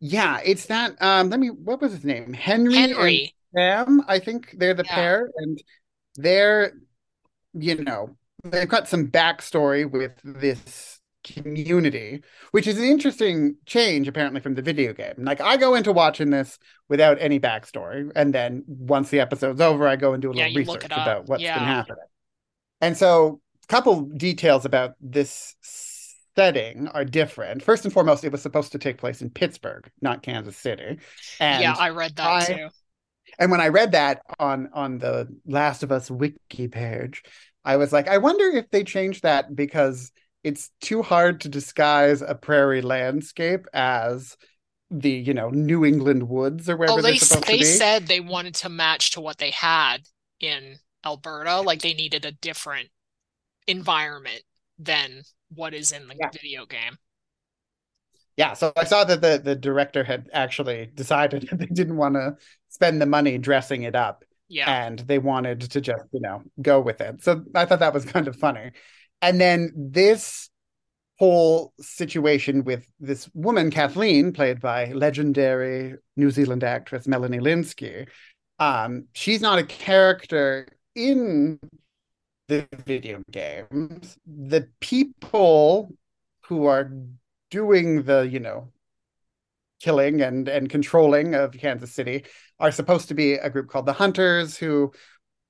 Yeah, 0.00 0.40
it's 0.44 0.66
that. 0.66 1.00
Um, 1.00 1.30
let 1.30 1.40
me. 1.40 1.48
What 1.50 1.80
was 1.80 1.92
his 1.92 2.04
name? 2.04 2.32
Henry. 2.32 2.86
Henry. 2.86 3.34
Sam. 3.54 4.02
I 4.08 4.18
think 4.18 4.54
they're 4.58 4.74
the 4.74 4.84
Yeah. 4.84 4.84
pair, 4.84 5.30
and 5.36 5.62
they're, 6.16 6.72
you 7.54 7.76
know, 7.84 8.16
they've 8.44 8.68
got 8.68 8.88
some 8.88 9.08
backstory 9.10 9.90
with 9.90 10.12
this 10.24 11.00
community, 11.24 12.22
which 12.52 12.66
is 12.68 12.78
an 12.78 12.84
interesting 12.84 13.56
change 13.66 14.08
apparently 14.08 14.40
from 14.40 14.54
the 14.54 14.62
video 14.62 14.92
game. 14.94 15.14
Like 15.18 15.40
I 15.40 15.56
go 15.58 15.74
into 15.76 15.92
watching 15.92 16.30
this 16.30 16.58
without 16.88 17.18
any 17.20 17.40
backstory, 17.40 18.10
and 18.16 18.34
then 18.34 18.64
once 18.68 19.10
the 19.10 19.20
episode's 19.20 19.60
over, 19.62 19.88
I 19.88 19.96
go 19.96 20.14
and 20.14 20.22
do 20.22 20.30
a 20.30 20.34
Yeah, 20.34 20.44
little 20.44 20.52
research 20.52 20.96
about 20.96 21.26
what's 21.28 21.44
Yeah. 21.44 21.54
been 21.54 21.64
happening. 21.64 22.04
And 22.82 22.96
so, 22.96 23.40
a 23.64 23.66
couple 23.68 24.02
details 24.02 24.64
about 24.66 24.94
this 25.00 25.54
setting 26.36 26.88
are 26.88 27.04
different. 27.04 27.62
First 27.62 27.84
and 27.84 27.92
foremost, 27.92 28.24
it 28.24 28.32
was 28.32 28.42
supposed 28.42 28.72
to 28.72 28.78
take 28.78 28.98
place 28.98 29.22
in 29.22 29.30
Pittsburgh, 29.30 29.88
not 30.00 30.22
Kansas 30.22 30.56
City. 30.56 30.98
And 31.40 31.62
yeah, 31.62 31.74
I 31.78 31.90
read 31.90 32.16
that 32.16 32.26
I- 32.28 32.44
too. 32.54 32.68
and 33.38 33.50
when 33.50 33.60
I 33.60 33.68
read 33.68 33.92
that 33.92 34.20
on 34.38 34.68
on 34.74 34.98
the 34.98 35.28
Last 35.46 35.82
of 35.82 35.92
Us 35.92 36.10
wiki 36.10 36.68
page, 36.68 37.22
I 37.64 37.76
was 37.76 37.92
like, 37.92 38.08
I 38.08 38.18
wonder 38.18 38.44
if 38.56 38.68
they 38.70 38.84
changed 38.84 39.22
that 39.22 39.54
because 39.54 40.10
it's 40.42 40.70
too 40.80 41.02
hard 41.02 41.42
to 41.42 41.48
disguise 41.48 42.20
a 42.20 42.34
prairie 42.34 42.82
landscape 42.82 43.66
as 43.72 44.36
the 44.90 45.10
you 45.10 45.32
know 45.34 45.50
New 45.50 45.84
England 45.84 46.28
woods 46.28 46.68
or 46.68 46.76
wherever 46.76 46.98
Oh, 46.98 47.02
they're 47.02 47.12
they 47.12 47.18
supposed 47.18 47.46
to 47.46 47.52
be. 47.52 47.58
they 47.58 47.64
said 47.64 48.06
they 48.08 48.20
wanted 48.20 48.56
to 48.56 48.68
match 48.68 49.12
to 49.12 49.20
what 49.20 49.38
they 49.38 49.50
had 49.50 49.98
in 50.40 50.76
Alberta, 51.04 51.60
like 51.60 51.82
they 51.82 51.94
needed 51.94 52.24
a 52.24 52.32
different 52.32 52.88
environment 53.66 54.42
than 54.78 55.22
what 55.54 55.74
is 55.74 55.92
in 55.92 56.08
the 56.08 56.16
Yeah. 56.18 56.30
video 56.32 56.66
game. 56.66 56.98
Yeah, 58.36 58.54
so 58.54 58.72
I 58.76 58.84
saw 58.84 59.04
that 59.04 59.20
the 59.20 59.40
the 59.42 59.54
director 59.54 60.04
had 60.04 60.28
actually 60.32 60.90
decided 60.94 61.42
that 61.50 61.58
they 61.58 61.66
didn't 61.66 61.96
want 61.96 62.14
to 62.14 62.36
spend 62.68 63.00
the 63.00 63.06
money 63.06 63.38
dressing 63.38 63.82
it 63.82 63.94
up 63.94 64.24
Yeah. 64.48 64.84
and 64.84 64.98
they 65.00 65.18
wanted 65.18 65.60
to 65.72 65.80
just 65.80 66.04
you 66.12 66.20
know 66.20 66.42
go 66.60 66.80
with 66.80 67.00
it 67.02 67.22
so 67.22 67.44
i 67.54 67.66
thought 67.66 67.80
that 67.80 67.92
was 67.92 68.04
kind 68.06 68.28
of 68.28 68.36
funny 68.36 68.70
and 69.20 69.38
then 69.40 69.72
this 69.76 70.48
whole 71.18 71.74
situation 71.80 72.64
with 72.64 72.86
this 72.98 73.28
woman 73.34 73.70
kathleen 73.70 74.32
played 74.32 74.60
by 74.60 74.90
legendary 74.92 75.94
new 76.16 76.30
zealand 76.30 76.64
actress 76.64 77.06
melanie 77.06 77.38
lynskey 77.40 78.08
um 78.58 79.06
she's 79.12 79.42
not 79.42 79.58
a 79.58 79.64
character 79.64 80.66
in 80.94 81.58
the 82.48 82.66
video 82.84 83.22
games 83.30 84.16
the 84.26 84.68
people 84.80 85.90
who 86.46 86.66
are 86.66 86.92
doing 87.50 88.02
the 88.02 88.22
you 88.22 88.40
know 88.40 88.68
killing 89.80 90.20
and 90.20 90.48
and 90.48 90.68
controlling 90.68 91.34
of 91.34 91.52
kansas 91.52 91.92
city 91.92 92.24
are 92.60 92.70
supposed 92.70 93.08
to 93.08 93.14
be 93.14 93.34
a 93.34 93.50
group 93.50 93.68
called 93.68 93.86
the 93.86 93.92
Hunters 93.92 94.56
who 94.56 94.92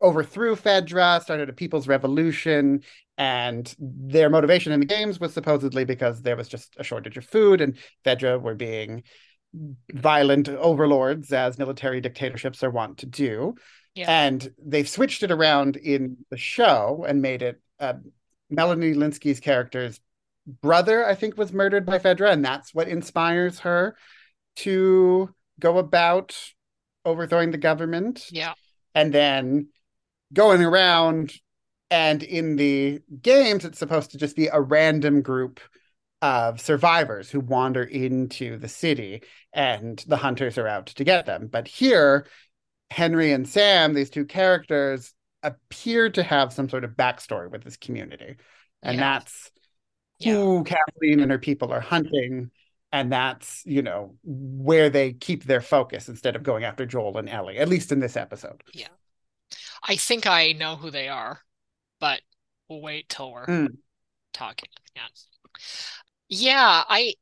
overthrew 0.03 0.57
Fedra, 0.57 1.23
started 1.23 1.49
a 1.49 1.53
people's 1.53 1.87
revolution, 1.87 2.83
and 3.17 3.75
their 3.79 4.29
motivation 4.29 4.73
in 4.73 4.81
the 4.81 4.87
games 4.87 5.21
was 5.21 5.33
supposedly 5.33 5.85
because 5.85 6.23
there 6.23 6.37
was 6.37 6.49
just 6.49 6.75
a 6.79 6.85
shortage 6.85 7.17
of 7.17 7.25
food 7.25 7.61
and 7.61 7.77
Fedra 8.05 8.41
were 8.41 8.55
being 8.55 9.05
violent 9.93 10.49
overlords 10.49 11.33
as 11.33 11.59
military 11.59 12.01
dictatorships 12.01 12.63
are 12.65 12.71
wont 12.71 12.99
to 12.99 13.07
do. 13.07 13.55
Yeah. 13.95 14.11
And 14.11 14.53
they've 14.65 14.89
switched 14.89 15.23
it 15.23 15.31
around 15.31 15.77
in 15.77 16.19
the 16.31 16.37
show 16.37 17.05
and 17.07 17.21
made 17.21 17.43
it 17.43 17.61
uh, 17.79 17.95
Melanie 18.49 18.95
Lynskey's 18.95 19.41
character's 19.41 20.01
brother, 20.47 21.07
I 21.07 21.15
think, 21.15 21.37
was 21.37 21.53
murdered 21.53 21.87
by 21.87 21.99
Fedra, 21.99 22.31
and 22.33 22.45
that's 22.45 22.75
what 22.75 22.89
inspires 22.89 23.61
her 23.61 23.97
to 24.57 25.35
go 25.61 25.79
about 25.79 26.37
overthrowing 27.05 27.51
the 27.51 27.59
government 27.59 28.27
Yeah. 28.31 28.55
and 28.95 29.13
then 29.13 29.69
going 30.33 30.63
around 30.63 31.33
and 31.91 32.23
in 32.23 32.57
the 32.57 33.01
games 33.21 33.65
it's 33.65 33.79
supposed 33.79 34.13
to 34.13 34.19
just 34.19 34.37
be 34.37 34.47
a 34.47 34.61
random 34.61 35.21
group 35.21 35.61
of 36.23 36.61
survivors 36.61 37.29
who 37.31 37.41
wander 37.41 37.83
into 37.83 38.57
the 38.57 38.69
city 38.69 39.23
and 39.53 40.03
the 40.07 40.17
hunters 40.17 40.57
are 40.59 40.69
out 40.69 40.87
to 40.87 41.05
get 41.05 41.27
them 41.27 41.49
but 41.51 41.67
here 41.69 42.27
henry 42.93 43.33
and 43.33 43.49
sam 43.49 43.95
these 43.95 44.11
two 44.11 44.25
characters 44.25 45.15
appear 45.43 46.09
to 46.11 46.23
have 46.23 46.52
some 46.52 46.69
sort 46.69 46.85
of 46.85 46.93
backstory 46.93 47.50
with 47.50 47.65
this 47.65 47.76
community 47.76 48.37
and 48.83 48.97
Yeah. 48.99 49.00
that's 49.00 49.50
Yeah. 50.19 50.35
who 50.35 50.65
kathleen 50.65 51.21
and 51.21 51.31
her 51.33 51.39
people 51.39 51.73
are 51.73 51.81
hunting 51.81 52.50
and 52.93 53.11
that's 53.11 53.63
you 53.65 53.83
know 53.83 54.17
where 54.23 54.91
they 54.91 55.15
keep 55.15 55.45
their 55.45 55.61
focus 55.63 56.09
instead 56.09 56.37
of 56.37 56.43
going 56.43 56.65
after 56.65 56.87
joel 56.87 57.19
and 57.19 57.28
ellie 57.28 57.59
at 57.59 57.69
least 57.69 57.91
in 57.93 58.00
this 58.00 58.17
episode 58.17 58.63
Yeah. 58.73 58.89
I 59.83 59.97
think 59.97 60.26
I 60.26 60.52
know 60.52 60.76
who 60.76 60.91
they 60.91 61.09
are, 61.09 61.41
but 62.00 62.23
we'll 62.69 62.81
wait 62.81 63.09
till 63.09 63.33
we're 63.33 63.47
Mm. 63.47 63.76
talking. 64.33 64.71
Yeah. 64.97 65.02
Yeah, 66.28 66.85
I 66.89 67.15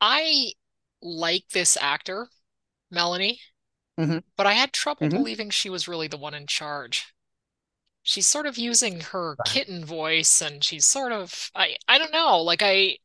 I 0.00 0.52
like 1.02 1.44
this 1.52 1.76
actor, 1.76 2.28
Melanie, 2.90 3.40
Mhm. 3.98 4.22
but 4.36 4.46
I 4.46 4.54
had 4.54 4.72
trouble 4.72 5.08
Mhm. 5.08 5.10
believing 5.10 5.50
she 5.50 5.70
was 5.70 5.88
really 5.88 6.08
the 6.08 6.16
one 6.18 6.34
in 6.34 6.46
charge. 6.46 7.14
She's 8.02 8.26
sort 8.26 8.46
of 8.46 8.58
using 8.58 9.00
her 9.02 9.38
kitten 9.44 9.84
voice 9.84 10.40
and 10.42 10.64
she's 10.64 10.86
sort 10.86 11.12
of 11.12 11.50
I 11.54 11.78
I 11.88 11.98
don't 11.98 12.12
know, 12.12 12.40
like 12.42 12.62
I 12.62 12.98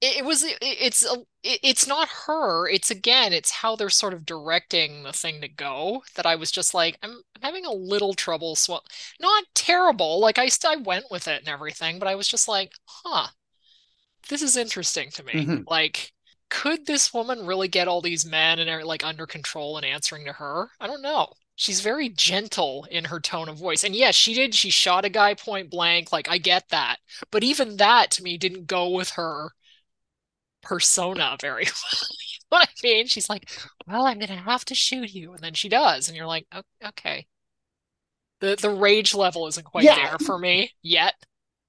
it, 0.00 0.18
it 0.18 0.24
was 0.24 0.42
it, 0.42 0.58
it's 0.60 1.04
a, 1.04 1.14
it, 1.42 1.60
it's 1.62 1.86
not 1.86 2.08
her, 2.26 2.68
it's 2.68 2.90
again, 2.90 3.32
it's 3.32 3.50
how 3.50 3.76
they're 3.76 3.90
sort 3.90 4.14
of 4.14 4.26
directing 4.26 5.02
the 5.02 5.12
thing 5.12 5.40
to 5.40 5.48
go 5.48 6.02
that 6.14 6.26
I 6.26 6.36
was 6.36 6.50
just 6.50 6.74
like 6.74 6.98
I'm, 7.02 7.10
I'm 7.36 7.42
having 7.42 7.64
a 7.66 7.72
little 7.72 8.14
trouble 8.14 8.56
sw 8.56 8.72
not 9.20 9.44
terrible, 9.54 10.20
like 10.20 10.38
I 10.38 10.48
st 10.48 10.64
I 10.78 10.82
went 10.82 11.06
with 11.10 11.28
it 11.28 11.40
and 11.40 11.48
everything, 11.48 11.98
but 11.98 12.08
I 12.08 12.14
was 12.14 12.28
just 12.28 12.48
like, 12.48 12.72
huh, 12.86 13.28
this 14.28 14.42
is 14.42 14.56
interesting 14.56 15.10
to 15.12 15.22
me. 15.24 15.48
Mhm. 15.48 15.66
Like 15.66 16.12
could 16.48 16.86
this 16.86 17.12
woman 17.12 17.46
really 17.46 17.68
get 17.68 17.88
all 17.88 18.00
these 18.00 18.24
men 18.24 18.58
and 18.58 18.70
are 18.70 18.84
like 18.84 19.04
under 19.04 19.26
control 19.26 19.76
and 19.76 19.86
answering 19.86 20.24
to 20.26 20.32
her? 20.34 20.70
I 20.80 20.86
don't 20.86 21.02
know. 21.02 21.32
She's 21.56 21.80
very 21.80 22.08
gentle 22.10 22.86
in 22.90 23.06
her 23.06 23.18
tone 23.20 23.48
of 23.48 23.56
voice. 23.58 23.82
And 23.82 23.94
yes, 23.96 24.14
she 24.14 24.34
did. 24.34 24.54
She 24.54 24.70
shot 24.70 25.04
a 25.06 25.08
guy 25.08 25.34
point 25.34 25.70
blank. 25.70 26.12
Like, 26.12 26.28
I 26.28 26.38
get 26.38 26.68
that. 26.68 26.98
But 27.30 27.42
even 27.44 27.78
that 27.78 28.10
to 28.12 28.22
me 28.22 28.36
didn't 28.38 28.66
go 28.66 28.90
with 28.90 29.10
her 29.10 29.50
persona 30.62 31.36
very 31.40 31.64
well. 31.92 32.08
You 32.10 32.38
know 32.50 32.58
what 32.58 32.68
I 32.68 32.72
mean? 32.86 33.06
She's 33.06 33.28
like, 33.28 33.50
well, 33.86 34.06
I'm 34.06 34.18
gonna 34.18 34.36
have 34.36 34.64
to 34.66 34.74
shoot 34.74 35.12
you. 35.12 35.32
And 35.32 35.40
then 35.42 35.54
she 35.54 35.68
does. 35.68 36.08
And 36.08 36.16
you're 36.16 36.26
like, 36.26 36.46
okay. 36.84 37.26
The 38.40 38.56
the 38.56 38.70
rage 38.70 39.14
level 39.14 39.46
isn't 39.46 39.64
quite 39.64 39.84
Yeah. 39.84 39.94
there 39.96 40.18
for 40.18 40.38
me 40.38 40.72
yet, 40.82 41.14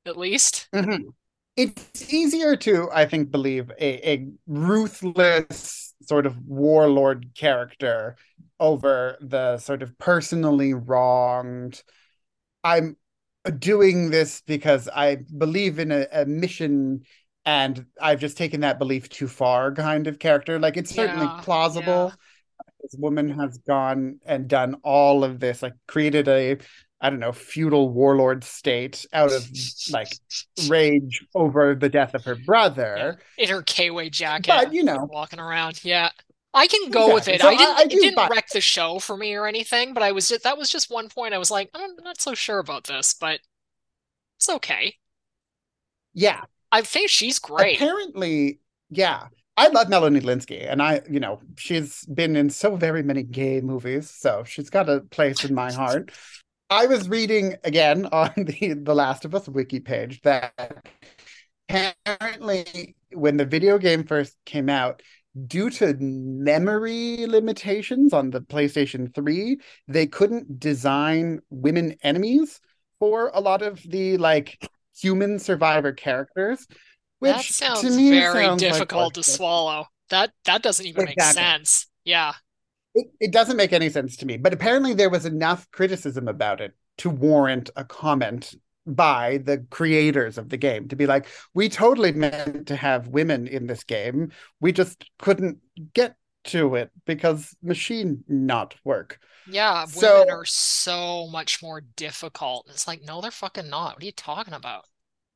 at 0.05 0.17
least. 0.17 0.67
Mhm. 0.73 1.13
It's 1.57 2.13
easier 2.13 2.55
to, 2.57 2.89
I 2.93 3.05
think, 3.07 3.31
believe 3.31 3.71
a, 3.79 4.09
a 4.11 4.27
ruthless 4.45 5.95
sort 6.03 6.27
of 6.27 6.37
warlord 6.45 7.31
character 7.35 8.15
over 8.59 9.17
the 9.21 9.57
sort 9.57 9.81
of 9.83 9.97
personally 9.97 10.73
wronged. 10.73 11.83
I'm 12.63 12.97
doing 13.59 14.11
this 14.11 14.41
because 14.47 14.89
I 14.89 15.17
believe 15.37 15.79
in 15.79 15.91
a, 15.91 16.07
a 16.11 16.25
mission 16.25 17.03
and 17.45 17.85
I've 18.01 18.19
just 18.21 18.37
taken 18.37 18.61
that 18.61 18.79
belief 18.79 19.09
too 19.09 19.27
far 19.27 19.73
kind 19.73 20.07
of 20.07 20.19
character. 20.19 20.59
Like 20.59 20.77
it's 20.77 20.91
certainly 20.93 21.27
Yeah, 21.27 21.41
plausible. 21.41 22.13
This 22.81 22.95
woman 22.97 23.29
has 23.39 23.57
gone 23.59 24.19
and 24.25 24.47
done 24.47 24.75
all 24.83 25.23
of 25.23 25.39
this, 25.39 25.61
like 25.63 25.73
created 25.87 26.27
a, 26.27 26.57
I 26.99 27.09
don't 27.11 27.19
know, 27.19 27.31
feudal 27.31 27.89
warlord 27.89 28.43
state 28.43 29.05
out 29.13 29.31
of 29.31 29.47
like 29.91 30.09
rage 30.67 31.23
over 31.35 31.75
the 31.75 31.89
death 31.89 32.15
of 32.15 32.23
her 32.25 32.35
brother. 32.35 33.19
in 33.37 33.49
her 33.49 33.61
K-way 33.61 34.09
jacket, 34.09 34.47
But, 34.47 34.73
you 34.73 34.83
know. 34.83 35.07
walking 35.11 35.39
around. 35.39 35.83
Yeah. 35.83 36.09
I 36.53 36.65
can 36.65 36.89
go 36.89 37.13
with 37.13 37.27
it. 37.27 37.39
So 37.41 37.49
I 37.49 37.55
didn't 37.55 37.75
I- 37.77 37.79
I 37.79 37.83
it 37.83 37.89
didn't 37.89 38.29
wreck 38.31 38.47
the 38.49 38.61
show 38.61 38.97
for 38.97 39.15
me 39.15 39.35
or 39.35 39.45
anything, 39.45 39.93
but 39.93 40.01
I 40.01 40.11
was 40.11 40.27
just 40.29 40.43
that 40.43 40.57
was 40.57 40.69
just 40.71 40.89
one 40.89 41.07
point 41.07 41.35
I 41.35 41.37
was 41.37 41.51
like, 41.51 41.69
I'm 41.75 41.95
not 41.97 42.19
so 42.19 42.33
sure 42.33 42.57
about 42.57 42.85
this, 42.85 43.13
but 43.13 43.41
it's 44.39 44.49
okay. 44.49 44.95
Yeah, 46.13 46.41
I 46.71 46.81
think 46.81 47.09
she's 47.11 47.37
great. 47.37 47.75
apparently, 47.75 48.59
yeah. 48.89 49.27
I 49.55 49.67
love 49.69 49.89
Melanie 49.89 50.21
Lynskey, 50.21 50.67
and 50.71 50.81
I, 50.81 51.01
you 51.09 51.19
know, 51.19 51.41
she's 51.57 52.05
been 52.05 52.35
in 52.35 52.49
so 52.49 52.75
very 52.75 53.01
many 53.03 53.23
gay 53.23 53.59
movies, 53.61 54.09
so 54.09 54.43
she's 54.43 54.69
got 54.69 54.87
a 54.89 55.01
place 55.01 55.43
in 55.43 55.53
my 55.53 55.71
heart. 55.81 56.11
I 56.69 56.85
was 56.85 57.07
reading 57.07 57.55
again 57.63 58.05
on 58.11 58.31
the 58.35 58.73
The 58.73 58.95
Last 58.95 59.25
of 59.25 59.35
Us 59.35 59.47
wiki 59.47 59.79
page 59.79 60.21
that 60.21 60.53
apparently 61.69 62.95
when 63.11 63.37
the 63.37 63.45
video 63.45 63.77
game 63.77 64.03
first 64.03 64.35
came 64.45 64.69
out, 64.69 65.01
due 65.45 65.69
to 65.69 65.95
memory 65.99 67.25
limitations 67.27 68.13
on 68.13 68.31
the 68.31 68.41
PlayStation 68.41 69.13
3, 69.13 69.59
they 69.87 70.07
couldn't 70.07 70.59
design 70.59 71.39
women 71.49 71.95
enemies 72.03 72.59
for 72.99 73.31
a 73.33 73.39
lot 73.39 73.61
of 73.61 73.81
the 73.83 74.17
like 74.17 74.69
human 74.99 75.39
survivor 75.39 75.91
characters. 75.91 76.65
Which 77.19 77.33
That 77.33 77.45
sounds 77.45 77.81
to 77.81 77.89
me 77.91 78.11
very 78.11 78.45
sounds 78.45 78.63
like 78.63 78.73
difficult 78.73 79.13
to 79.15 79.23
swallow. 79.23 79.85
That 80.09 80.31
that 80.45 80.61
doesn't 80.63 80.85
even 80.85 81.05
make 81.05 81.21
sense. 81.21 81.87
Yeah. 82.03 82.33
It, 82.97 83.11
it 83.19 83.31
doesn't 83.31 83.57
make 83.57 83.73
any 83.73 83.89
sense 83.89 84.17
to 84.17 84.25
me, 84.25 84.37
but 84.37 84.53
apparently 84.53 84.93
there 84.93 85.09
was 85.09 85.25
enough 85.25 85.69
criticism 85.71 86.27
about 86.27 86.61
it 86.61 86.75
to 86.97 87.11
warrant 87.11 87.69
a 87.75 87.85
comment 87.85 88.55
by 88.87 89.37
the 89.43 89.59
creators 89.69 90.37
of 90.37 90.49
the 90.49 90.57
game 90.57 90.87
to 90.87 90.95
be 90.95 91.05
like, 91.05 91.27
we 91.53 91.69
totally 91.69 92.11
meant 92.11 92.67
to 92.67 92.75
have 92.75 93.09
women 93.09 93.45
in 93.45 93.67
this 93.67 93.83
game. 93.83 94.31
We 94.61 94.71
just 94.71 95.05
couldn't 95.19 95.59
get 95.93 96.15
to 96.45 96.75
it 96.75 96.89
because 97.05 97.55
machine 97.61 98.23
not 98.27 98.73
work. 98.83 99.19
Yeah, 99.49 99.85
So 99.85 100.21
women 100.21 100.33
are 100.33 100.45
so 100.45 101.27
much 101.27 101.61
more 101.61 101.81
difficult. 101.81 102.67
It's 102.69 102.87
like, 102.87 103.03
no, 103.03 103.21
they're 103.21 103.31
fucking 103.31 103.69
not. 103.69 103.95
What 103.95 104.03
are 104.03 104.05
you 104.05 104.11
talking 104.11 104.53
about? 104.53 104.85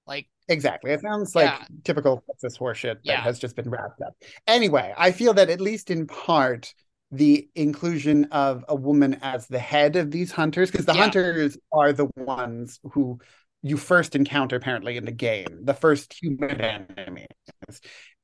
Like, 0.08 0.28
exactly. 0.48 0.92
It 0.92 1.02
sounds 1.02 1.36
like 1.36 1.46
yeah, 1.46 1.66
typical 1.84 2.24
sexist 2.30 2.60
horseshit 2.60 2.96
that 2.96 3.00
yeah, 3.04 3.22
has 3.22 3.38
just 3.38 3.56
been 3.56 3.70
wrapped 3.70 4.02
up. 4.02 4.14
Anyway, 4.48 4.94
I 4.98 5.12
feel 5.12 5.34
that 5.36 5.50
at 5.50 5.62
least 5.62 5.92
in 5.92 6.08
part, 6.08 6.74
the 7.12 7.50
inclusion 7.56 8.26
of 8.26 8.64
a 8.70 8.76
woman 8.76 9.20
as 9.22 9.48
the 9.48 9.60
head 9.60 9.96
of 9.96 10.12
these 10.12 10.32
hunters, 10.32 10.72
because 10.72 10.86
the 10.86 10.94
yeah, 10.94 11.02
hunters 11.02 11.58
are 11.72 11.94
the 11.94 12.10
ones 12.18 12.80
who 12.94 13.20
you 13.64 13.78
first 13.78 14.16
encounter 14.16 14.56
apparently 14.56 14.98
in 14.98 15.06
the 15.06 15.12
game, 15.12 15.60
the 15.64 15.74
first 15.74 16.14
human 16.14 16.60
enemies 16.62 17.28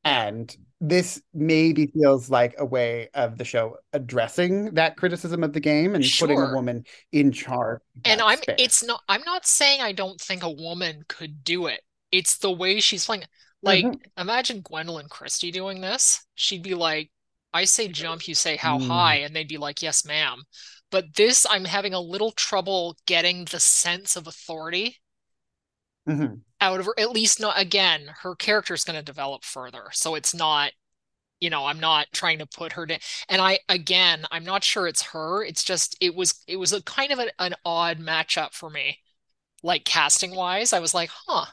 and 0.03 0.55
this 0.79 1.21
maybe 1.33 1.87
feels 1.87 2.29
like 2.29 2.55
a 2.57 2.65
way 2.65 3.09
of 3.13 3.37
the 3.37 3.43
show 3.43 3.77
addressing 3.93 4.73
that 4.75 4.95
criticism 4.95 5.43
of 5.43 5.51
the 5.53 5.59
game 5.59 5.95
and 5.95 6.05
putting 6.17 6.39
a 6.39 6.53
woman 6.53 6.85
in 7.11 7.31
charge 7.31 7.81
And 8.05 8.21
I'm, 8.21 8.37
space. 8.37 8.55
it's 8.59 8.83
not, 8.83 9.01
I'm 9.09 9.23
not 9.25 9.45
saying 9.45 9.81
I 9.81 9.91
don't 9.91 10.21
think 10.21 10.43
a 10.43 10.49
woman 10.51 11.03
could 11.07 11.43
do 11.43 11.67
it. 11.67 11.81
It's 12.11 12.37
the 12.37 12.51
way 12.51 12.79
she's 12.79 13.05
playing. 13.05 13.23
Like, 13.63 13.83
Mhm. 13.85 13.99
imagine 14.17 14.61
Gwendoline 14.61 15.09
Christie 15.09 15.51
doing 15.51 15.81
this. 15.81 16.23
She'd 16.35 16.63
be 16.63 16.75
like, 16.75 17.11
I 17.53 17.65
say 17.65 17.87
jump, 17.89 18.27
you 18.27 18.35
say 18.35 18.55
how 18.57 18.79
high, 18.79 19.15
Mm, 19.15 19.17
and 19.17 19.35
they'd 19.35 19.47
be 19.47 19.57
like, 19.57 19.81
yes, 19.81 20.05
ma'am. 20.05 20.43
But 20.91 21.15
this, 21.15 21.45
I'm 21.49 21.65
having 21.65 21.93
a 21.93 21.99
little 21.99 22.31
trouble 22.31 22.97
getting 23.05 23.45
the 23.45 23.59
sense 23.59 24.15
of 24.15 24.27
authority 24.27 24.97
mhm. 26.05 26.41
out 26.61 26.79
of 26.79 26.85
her. 26.85 26.93
At 26.99 27.11
least 27.11 27.39
not, 27.39 27.59
again, 27.59 28.09
her 28.21 28.35
character 28.35 28.73
is 28.73 28.83
going 28.83 28.97
to 28.97 29.03
develop 29.05 29.43
further. 29.43 29.85
So 29.91 30.15
it's 30.15 30.33
not, 30.33 30.71
you 31.41 31.49
know, 31.51 31.65
I'm 31.65 31.79
not 31.81 32.07
trying 32.13 32.39
to 32.39 32.47
put 32.47 32.73
her 32.73 32.85
down. 32.85 32.99
And 33.29 33.41
I, 33.41 33.59
again, 33.69 34.25
I'm 34.31 34.45
not 34.45 34.63
sure 34.63 34.87
it's 34.87 35.03
her. 35.03 35.43
It's 35.43 35.63
just, 35.63 35.97
it 36.01 36.15
was, 36.15 36.43
it 36.47 36.57
was 36.57 36.73
a 36.73 36.83
kind 36.83 37.11
of 37.11 37.19
an, 37.19 37.29
an 37.39 37.55
odd 37.65 37.99
matchup 37.99 38.53
for 38.53 38.69
me 38.69 38.99
like 39.63 39.85
casting 39.85 40.35
wise, 40.35 40.73
I 40.73 40.79
was 40.79 40.93
like, 40.93 41.09
huh, 41.27 41.45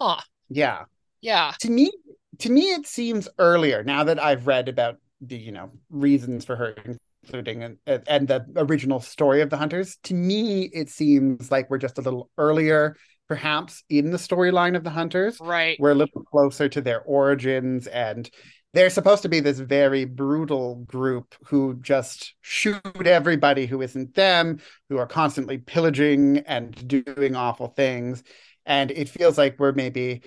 huh, 0.00 0.20
Yeah. 0.48 0.84
yeah, 1.20 1.54
To 1.60 1.70
me, 1.70 1.92
to 2.40 2.50
me, 2.50 2.72
it 2.72 2.86
seems 2.86 3.28
earlier 3.38 3.82
now 3.84 4.04
that 4.04 4.22
I've 4.22 4.46
read 4.46 4.68
about 4.68 4.96
the, 5.20 5.36
you 5.36 5.52
know, 5.52 5.70
reasons 5.90 6.44
for 6.44 6.56
her 6.56 6.74
including 7.22 7.62
and, 7.62 7.76
and 7.86 8.28
the 8.28 8.44
original 8.56 9.00
story 9.00 9.42
of 9.42 9.50
the 9.50 9.56
hunters. 9.56 9.98
To 10.04 10.14
me, 10.14 10.70
it 10.72 10.88
seems 10.88 11.50
like 11.50 11.68
we're 11.70 11.78
just 11.78 11.98
a 11.98 12.02
little 12.02 12.30
earlier, 12.38 12.96
perhaps, 13.28 13.84
in 13.88 14.10
the 14.10 14.16
storyline 14.16 14.76
of 14.76 14.84
the 14.84 14.90
hunters. 14.90 15.38
right, 15.40 15.76
We're 15.78 15.92
a 15.92 15.94
little 15.94 16.22
closer 16.22 16.68
to 16.68 16.80
their 16.80 17.02
origins, 17.02 17.86
and 17.86 18.28
they're 18.72 18.90
supposed 18.90 19.22
to 19.22 19.28
be 19.28 19.40
this 19.40 19.58
very 19.58 20.04
brutal 20.04 20.76
group 20.86 21.34
who 21.46 21.78
just 21.80 22.34
shoot 22.40 22.80
everybody 23.04 23.66
who 23.66 23.82
isn't 23.82 24.14
them, 24.14 24.60
who 24.88 24.98
are 24.98 25.06
constantly 25.06 25.58
pillaging 25.58 26.38
and 26.46 26.88
doing 26.88 27.36
awful 27.36 27.68
things. 27.68 28.22
And 28.66 28.90
it 28.90 29.08
feels 29.08 29.36
like 29.36 29.56
we're 29.58 29.72
maybe 29.72 30.22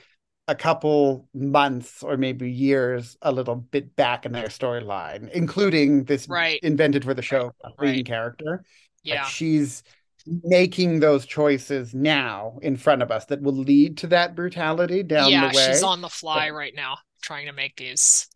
a 0.47 0.55
couple 0.55 1.27
months 1.33 2.03
or 2.03 2.17
maybe 2.17 2.51
years 2.51 3.17
a 3.21 3.31
little 3.31 3.55
bit 3.55 3.95
back 3.95 4.25
in 4.25 4.31
their 4.33 4.47
storyline, 4.47 5.29
including 5.31 6.03
this 6.03 6.27
right, 6.27 6.61
invented 6.61 7.03
for 7.03 7.13
the 7.13 7.21
show 7.21 7.53
right, 7.77 8.05
character. 8.05 8.63
Like 9.09 9.19
yeah, 9.19 9.25
she's 9.25 9.83
making 10.25 10.99
those 10.99 11.25
choices 11.25 11.93
now 11.93 12.59
in 12.61 12.77
front 12.77 13.01
of 13.01 13.11
us 13.11 13.25
that 13.25 13.41
will 13.41 13.53
lead 13.53 13.97
to 13.97 14.07
that 14.07 14.35
brutality 14.35 15.03
down 15.03 15.39
the 15.39 15.39
yeah. 15.39 15.51
She's 15.51 15.81
way. 15.81 15.83
on 15.83 16.01
the 16.01 16.07
But 16.07 16.19
fly 16.19 16.49
right 16.49 16.73
now, 16.75 16.97
trying 17.21 17.47
to 17.47 17.53
make 17.53 17.75
these 17.75 18.27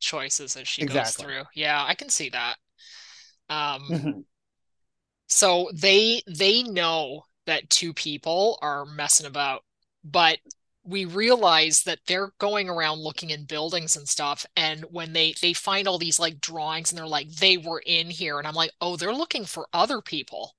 choices 0.00 0.56
as 0.56 0.68
she 0.68 0.84
goes 0.84 1.12
through. 1.12 1.42
Yeah, 1.54 1.82
I 1.84 1.94
can 1.94 2.08
see 2.08 2.30
that. 2.30 2.56
Um, 3.48 3.88
Mhm. 3.88 4.24
so 5.28 5.70
they 5.74 6.22
they 6.26 6.62
know 6.62 7.24
that 7.46 7.68
two 7.70 7.92
people 7.92 8.58
are 8.62 8.84
messing 8.84 9.26
about, 9.26 9.64
but 10.02 10.38
we 10.84 11.04
realize 11.06 11.82
that 11.84 12.00
they're 12.06 12.32
going 12.38 12.68
around 12.68 12.98
looking 13.00 13.30
in 13.30 13.44
buildings 13.46 13.96
and 13.96 14.08
stuff 14.08 14.44
and 14.56 14.84
when 14.90 15.12
they 15.12 15.34
they 15.40 15.52
find 15.52 15.88
all 15.88 15.98
these 15.98 16.20
like 16.20 16.40
drawings 16.40 16.90
and 16.92 16.98
they're 16.98 17.06
like 17.06 17.30
they 17.36 17.56
were 17.56 17.82
in 17.86 18.10
here 18.10 18.38
and 18.38 18.46
I'm 18.46 18.54
like 18.54 18.72
oh 18.80 18.96
they're 18.96 19.14
looking 19.14 19.44
for 19.46 19.68
other 19.72 20.00
people 20.02 20.54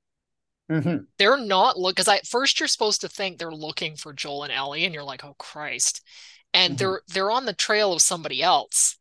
Mhm. 0.71 1.07
they're 1.19 1.37
not 1.37 1.77
look 1.77 1.95
because 1.95 2.07
at 2.07 2.25
first 2.27 2.59
you're 2.59 2.67
supposed 2.67 3.01
to 3.01 3.09
think 3.09 3.37
they're 3.37 3.51
looking 3.51 3.95
for 3.95 4.13
Joel 4.13 4.43
and 4.43 4.53
Ellie 4.53 4.85
and 4.85 4.93
you're 4.93 5.03
like 5.03 5.23
oh 5.23 5.35
Christ 5.37 6.01
and 6.53 6.75
Mhm. 6.75 6.77
they're 6.77 7.01
they're 7.07 7.31
on 7.31 7.45
the 7.45 7.53
trail 7.53 7.93
of 7.93 8.01
somebody 8.01 8.41
else 8.41 8.97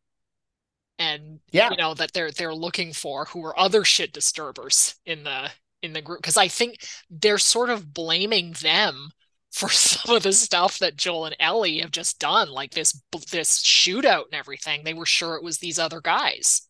and 0.99 1.39
Yeah. 1.51 1.69
you 1.69 1.77
know 1.77 1.93
that 1.93 2.13
they're 2.13 2.31
they're 2.31 2.53
looking 2.55 2.93
for 2.93 3.25
who 3.25 3.43
are 3.43 3.57
other 3.59 3.83
shit 3.83 4.13
disturbers 4.13 4.95
in 5.05 5.23
the 5.23 5.51
in 5.81 5.93
the 5.93 6.01
group 6.01 6.19
because 6.21 6.37
I 6.37 6.47
think 6.47 6.77
they're 7.09 7.37
sort 7.37 7.69
of 7.69 7.93
blaming 7.93 8.53
them 8.53 9.11
for 9.55 9.69
some 9.71 10.15
of 10.15 10.23
the 10.23 10.33
stuff 10.33 10.79
that 10.79 10.97
Joel 10.97 11.25
and 11.25 11.35
Ellie 11.39 11.79
have 11.79 11.91
just 11.91 12.19
done 12.19 12.49
like 12.49 12.71
this 12.71 13.01
this 13.31 13.63
shootout 13.63 14.25
and 14.25 14.33
everything 14.33 14.83
they 14.83 14.93
were 14.93 15.05
sure 15.05 15.35
it 15.35 15.43
was 15.43 15.57
these 15.57 15.79
other 15.79 16.01
guys 16.01 16.61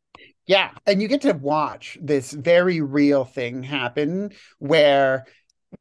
Yeah. 0.47 0.71
And 0.85 1.01
you 1.01 1.07
get 1.07 1.21
to 1.21 1.33
watch 1.33 1.97
this 2.01 2.31
very 2.31 2.81
real 2.81 3.25
thing 3.25 3.63
happen 3.63 4.31
where 4.59 5.25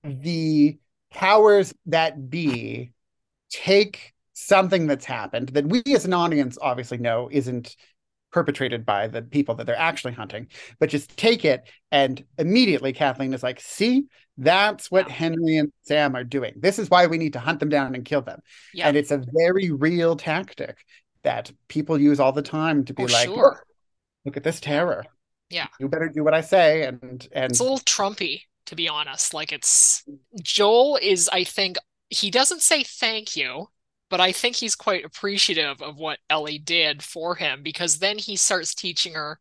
the 0.03 0.79
powers 1.11 1.75
that 1.87 2.31
be 2.31 2.93
take 3.51 4.15
something 4.33 4.87
that's 4.87 5.05
happened 5.05 5.51
that 5.51 5.67
we 5.67 5.83
as 5.95 6.05
an 6.05 6.13
audience 6.13 6.59
obviously 6.61 6.99
know 6.99 7.29
isn't 7.31 7.77
perpetrated 8.33 8.85
by 8.85 9.07
the 9.07 9.23
people 9.23 9.55
that 9.55 9.67
they're 9.67 9.79
actually 9.79 10.13
hunting, 10.13 10.49
but 10.81 10.89
just 10.89 11.17
take 11.17 11.45
it 11.45 11.69
and 11.93 12.25
immediately 12.37 12.93
Kathleen 12.93 13.33
is 13.33 13.45
like, 13.45 13.61
see, 13.61 14.07
that's 14.37 14.91
what 14.91 15.09
yeah 15.09 15.15
Henry 15.15 15.57
and 15.57 15.73
Sam 15.83 16.17
are 16.17 16.25
doing. 16.25 16.55
This 16.57 16.79
is 16.79 16.91
why 16.91 17.07
we 17.07 17.19
need 17.19 17.35
to 17.35 17.39
hunt 17.39 17.61
them 17.61 17.69
down 17.69 17.95
and 17.95 18.05
kill 18.05 18.23
them. 18.23 18.41
yeah 18.73 18.89
And 18.89 18.97
it's 18.97 19.11
a 19.11 19.23
very 19.33 19.71
real 19.71 20.17
tactic 20.17 20.85
that 21.23 21.51
people 21.69 22.01
use 22.01 22.21
all 22.21 22.33
the 22.33 22.43
time 22.43 22.85
to 22.85 22.95
oh 22.99 23.07
be 23.07 23.13
like, 23.13 23.29
look, 23.29 23.37
sure 23.37 23.65
look 24.25 24.37
at 24.37 24.45
this 24.45 24.61
terror. 24.61 25.05
yeah 25.51 25.69
You 25.79 25.89
better 25.89 26.09
do 26.09 26.25
what 26.25 26.35
I 26.35 26.41
say. 26.41 26.85
And 26.85 27.29
and 27.33 27.51
it's 27.51 27.61
a 27.61 27.63
little 27.63 27.79
Trumpy 27.81 28.43
to 28.67 28.75
be 28.75 28.89
honest 28.89 29.35
like 29.35 29.53
it's 29.53 30.03
Joel 30.43 30.99
is 31.03 31.29
I 31.33 31.45
think 31.45 31.77
he 32.11 32.31
doesn't 32.31 32.63
say 32.63 32.83
thank 32.83 33.37
you 33.37 33.69
but 34.11 34.21
I 34.21 34.33
think 34.33 34.57
he's 34.57 34.77
quite 34.77 35.05
appreciative 35.05 35.83
of 35.83 35.97
what 35.97 36.19
Ellie 36.31 36.59
did 36.59 37.03
for 37.03 37.35
him 37.35 37.63
because 37.63 37.99
then 37.99 38.19
he 38.19 38.37
starts 38.37 38.75
teaching 38.75 39.15
her 39.15 39.41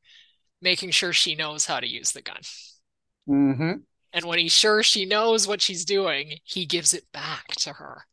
making 0.61 0.91
sure 0.91 1.13
she 1.13 1.35
knows 1.35 1.65
how 1.65 1.79
to 1.79 1.87
use 1.87 2.11
the 2.11 2.21
gun. 2.21 2.39
mhm. 3.27 3.83
And 4.13 4.25
when 4.25 4.39
he's 4.39 4.53
sure 4.53 4.83
she 4.83 5.05
knows 5.05 5.47
what 5.47 5.61
she's 5.61 5.85
doing, 5.85 6.39
he 6.43 6.65
gives 6.65 6.93
it 6.93 7.11
back 7.11 7.47
to 7.57 7.73
her. 7.73 8.05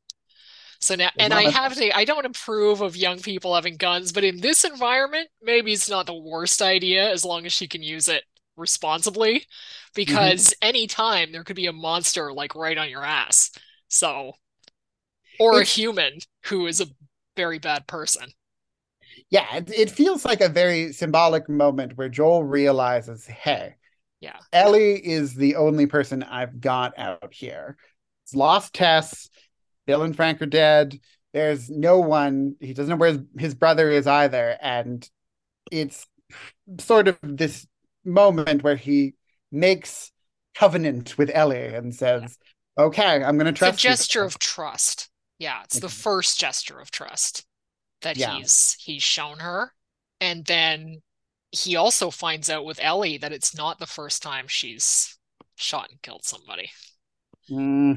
So 0.80 0.94
now, 0.94 1.10
and 1.18 1.34
I 1.34 1.50
have 1.50 1.74
to, 1.74 1.96
I 1.96 2.04
don't 2.04 2.24
approve 2.24 2.80
of 2.80 2.96
young 2.96 3.20
people 3.20 3.54
having 3.54 3.76
guns, 3.76 4.12
but 4.12 4.24
in 4.24 4.40
this 4.40 4.64
environment, 4.64 5.28
maybe 5.42 5.72
it's 5.72 5.90
not 5.90 6.06
the 6.06 6.14
worst 6.14 6.62
idea 6.62 7.10
as 7.10 7.24
long 7.24 7.44
as 7.46 7.52
she 7.52 7.68
can 7.68 7.82
use 7.82 8.08
it 8.08 8.24
responsibly, 8.56 9.40
mhm. 9.40 9.46
because 9.94 10.54
anytime 10.62 11.32
there 11.32 11.44
could 11.44 11.56
be 11.56 11.66
a 11.66 11.72
monster 11.72 12.32
like 12.32 12.54
right 12.54 12.78
on 12.78 12.88
your 12.88 13.04
ass. 13.04 13.50
So, 13.88 14.34
or 15.40 15.60
a 15.60 15.64
human 15.64 16.20
who 16.44 16.68
is 16.68 16.80
a 16.80 16.86
very 17.36 17.58
bad 17.58 17.88
person. 17.88 18.32
yeah, 19.30 19.56
it, 19.56 19.70
it 19.70 19.90
feels 19.90 20.24
like 20.24 20.40
a 20.40 20.48
very 20.48 20.92
symbolic 20.92 21.48
moment 21.48 21.96
where 21.96 22.08
Joel 22.08 22.44
realizes, 22.44 23.26
hey, 23.26 23.76
Yeah. 24.20 24.36
Ellie 24.52 24.94
is 24.94 25.34
the 25.34 25.56
only 25.56 25.86
person 25.86 26.22
I've 26.22 26.60
got 26.60 26.98
out 26.98 27.32
here. 27.32 27.76
He's 28.24 28.34
lost 28.34 28.74
Tess. 28.74 29.28
Bill 29.86 30.02
and 30.02 30.14
Frank 30.14 30.40
are 30.42 30.46
dead. 30.46 31.00
There's 31.32 31.70
no 31.70 32.00
one. 32.00 32.56
He 32.60 32.74
doesn't 32.74 32.90
know 32.90 32.96
where 32.96 33.12
his, 33.12 33.20
his 33.38 33.54
brother 33.54 33.90
is 33.90 34.06
either. 34.06 34.56
And 34.60 35.08
it's 35.70 36.06
sort 36.78 37.08
of 37.08 37.18
this 37.22 37.66
moment 38.04 38.62
where 38.62 38.76
he 38.76 39.14
makes 39.50 40.12
covenant 40.54 41.16
with 41.16 41.30
Ellie 41.32 41.74
and 41.74 41.92
Yeah. 41.92 41.98
says, 41.98 42.38
okay, 42.78 43.22
I'm 43.24 43.38
going 43.38 43.46
to 43.46 43.50
It's 43.50 43.58
a 43.62 43.64
trust 43.72 43.84
you. 43.84 43.90
gesture 43.90 44.24
of 44.24 44.38
trust. 44.38 45.08
Yeah, 45.38 45.62
it's 45.64 45.78
the 45.80 45.86
mm-hmm. 45.86 46.02
first 46.02 46.38
gesture 46.38 46.78
of 46.78 46.90
trust 46.90 47.46
that 48.02 48.16
Yeah. 48.16 48.36
he's 48.36 48.76
he's 48.78 49.02
shown 49.02 49.38
her. 49.38 49.72
And 50.20 50.44
then 50.44 51.00
he 51.52 51.76
also 51.76 52.10
finds 52.10 52.50
out 52.50 52.64
with 52.64 52.80
Ellie 52.82 53.18
that 53.18 53.32
it's 53.32 53.54
not 53.54 53.78
the 53.78 53.86
first 53.86 54.22
time 54.22 54.48
she's 54.48 55.18
shot 55.56 55.90
and 55.90 56.02
killed 56.02 56.24
somebody. 56.24 56.70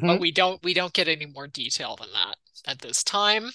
But 0.05 0.17
hmm 0.17 0.17
we 0.17 0.31
don't 0.31 0.63
we 0.63 0.73
don't 0.73 0.93
get 0.93 1.09
any 1.09 1.25
more 1.25 1.45
detail 1.45 1.97
than 1.97 2.13
that 2.13 2.37
at 2.65 2.79
this 2.79 3.03
time. 3.03 3.51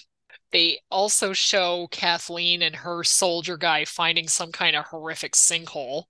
They 0.51 0.79
also 0.91 1.33
show 1.33 1.87
Kathleen 1.87 2.61
and 2.61 2.75
her 2.75 3.03
soldier 3.03 3.57
guy 3.57 3.83
finding 3.83 4.27
some 4.27 4.51
kind 4.51 4.75
of 4.75 4.85
horrific 4.85 5.33
sinkhole 5.33 6.05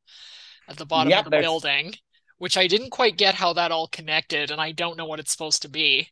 at 0.67 0.77
the 0.77 0.85
bottom 0.85 1.17
of 1.17 1.25
the 1.25 1.31
There's 1.31 1.31
building, 1.31 1.95
which 2.37 2.57
I 2.57 2.67
didn't 2.67 2.91
quite 2.91 3.17
get 3.17 3.35
how 3.35 3.53
that 3.53 3.71
all 3.71 3.87
connected, 3.87 4.51
and 4.51 4.61
I 4.61 4.73
don't 4.73 4.97
know 4.97 5.05
what 5.07 5.19
it's 5.19 5.31
supposed 5.31 5.61
to 5.63 5.69
be. 5.69 6.11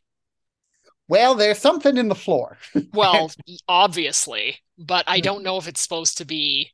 Well, 1.08 1.34
there's 1.34 1.58
something 1.58 1.96
in 1.96 2.08
the 2.08 2.14
floor. 2.14 2.58
well, 2.92 3.30
obviously, 3.68 4.60
but 4.78 5.04
I 5.08 5.20
don't 5.20 5.42
know 5.42 5.58
if 5.58 5.68
it's 5.68 5.80
supposed 5.80 6.18
to 6.18 6.24
be 6.24 6.72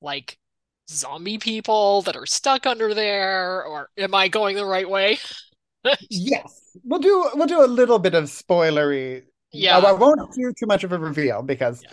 like 0.00 0.38
zombie 0.90 1.38
people 1.38 2.02
that 2.02 2.16
are 2.16 2.26
stuck 2.26 2.66
under 2.66 2.94
there, 2.94 3.64
or 3.64 3.88
am 3.98 4.14
I 4.14 4.28
going 4.28 4.56
the 4.56 4.66
right 4.66 4.88
way? 4.88 5.18
yes, 6.10 6.76
we'll 6.84 7.00
do 7.00 7.30
we'll 7.34 7.46
do 7.46 7.64
a 7.64 7.66
little 7.66 7.98
bit 7.98 8.14
of 8.14 8.24
spoilery. 8.24 9.22
Yeah, 9.52 9.78
I 9.78 9.92
won't 9.92 10.32
do 10.34 10.52
too 10.58 10.66
much 10.66 10.84
of 10.84 10.92
a 10.92 10.98
reveal 10.98 11.42
because 11.42 11.82
Yeah. 11.82 11.90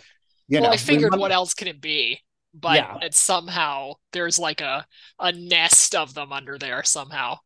you 0.48 0.62
well, 0.62 0.70
know 0.70 0.74
I 0.74 0.78
figured 0.78 1.14
we- 1.14 1.20
what 1.20 1.32
else 1.32 1.54
could 1.54 1.68
it 1.68 1.82
be? 1.82 2.20
But 2.54 2.76
Yeah. 2.78 2.98
it's 3.02 3.20
somehow 3.20 3.94
there's 4.12 4.38
like 4.38 4.62
a 4.62 4.86
a 5.20 5.32
nest 5.32 5.96
of 5.96 6.14
them 6.14 6.32
under 6.32 6.58
there 6.58 6.84
somehow. 6.84 7.40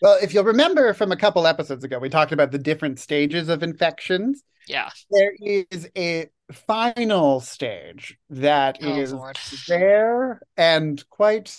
Well, 0.00 0.18
if 0.22 0.32
you'll 0.34 0.44
remember 0.44 0.92
from 0.94 1.12
a 1.12 1.16
couple 1.16 1.46
episodes 1.46 1.84
ago, 1.84 1.98
we 1.98 2.08
talked 2.08 2.32
about 2.32 2.50
the 2.52 2.58
different 2.58 2.98
stages 2.98 3.48
of 3.48 3.62
infections. 3.62 4.42
Yeah. 4.66 4.90
There 5.10 5.32
is 5.40 5.88
a 5.96 6.28
final 6.52 7.40
stage 7.40 8.16
that 8.30 8.78
Oh 8.82 8.96
is 8.96 9.12
Lord. 9.12 9.38
rare 9.68 10.40
and 10.56 11.02
quite 11.08 11.56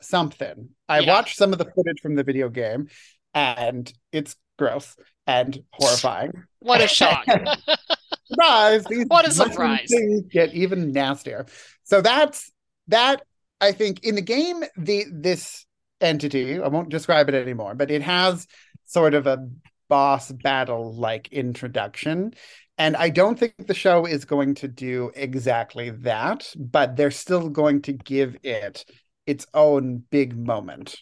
something. 0.00 0.70
I 0.88 1.00
Yeah. 1.00 1.14
watched 1.14 1.36
some 1.36 1.52
of 1.52 1.58
the 1.58 1.66
footage 1.74 2.00
from 2.00 2.14
the 2.14 2.24
video 2.24 2.48
game, 2.48 2.88
and 3.34 3.92
it's 4.12 4.36
gross 4.58 4.96
and 5.26 5.62
horrifying. 5.72 6.32
What 6.60 6.80
a 6.80 6.88
shock. 6.88 7.24
surprise! 8.26 8.84
These 8.84 9.06
What 9.06 9.28
a 9.28 9.32
surprise. 9.32 9.88
Things 9.90 10.22
get 10.30 10.54
even 10.54 10.92
nastier. 10.92 11.46
So 11.84 12.00
that's 12.00 12.50
that. 12.88 13.22
I 13.60 13.72
think 13.72 14.04
in 14.04 14.14
the 14.16 14.22
game, 14.22 14.64
the 14.76 15.04
this 15.10 15.64
entity, 16.00 16.60
I 16.60 16.68
won't 16.68 16.88
describe 16.88 17.28
it 17.28 17.34
anymore, 17.34 17.74
but 17.74 17.90
it 17.90 18.02
has 18.02 18.46
sort 18.84 19.14
of 19.14 19.26
a 19.26 19.48
boss 19.88 20.30
battle 20.30 20.94
like 20.94 21.28
introduction. 21.32 22.34
And 22.78 22.96
I 22.96 23.08
don't 23.08 23.38
think 23.38 23.54
the 23.66 23.74
show 23.74 24.04
is 24.06 24.24
going 24.24 24.56
to 24.56 24.68
do 24.68 25.10
exactly 25.14 25.90
that, 25.90 26.52
but 26.56 26.96
they're 26.96 27.10
still 27.10 27.48
going 27.48 27.82
to 27.82 27.92
give 27.92 28.36
it 28.42 28.84
its 29.26 29.46
own 29.54 30.04
big 30.10 30.36
moment. 30.36 30.96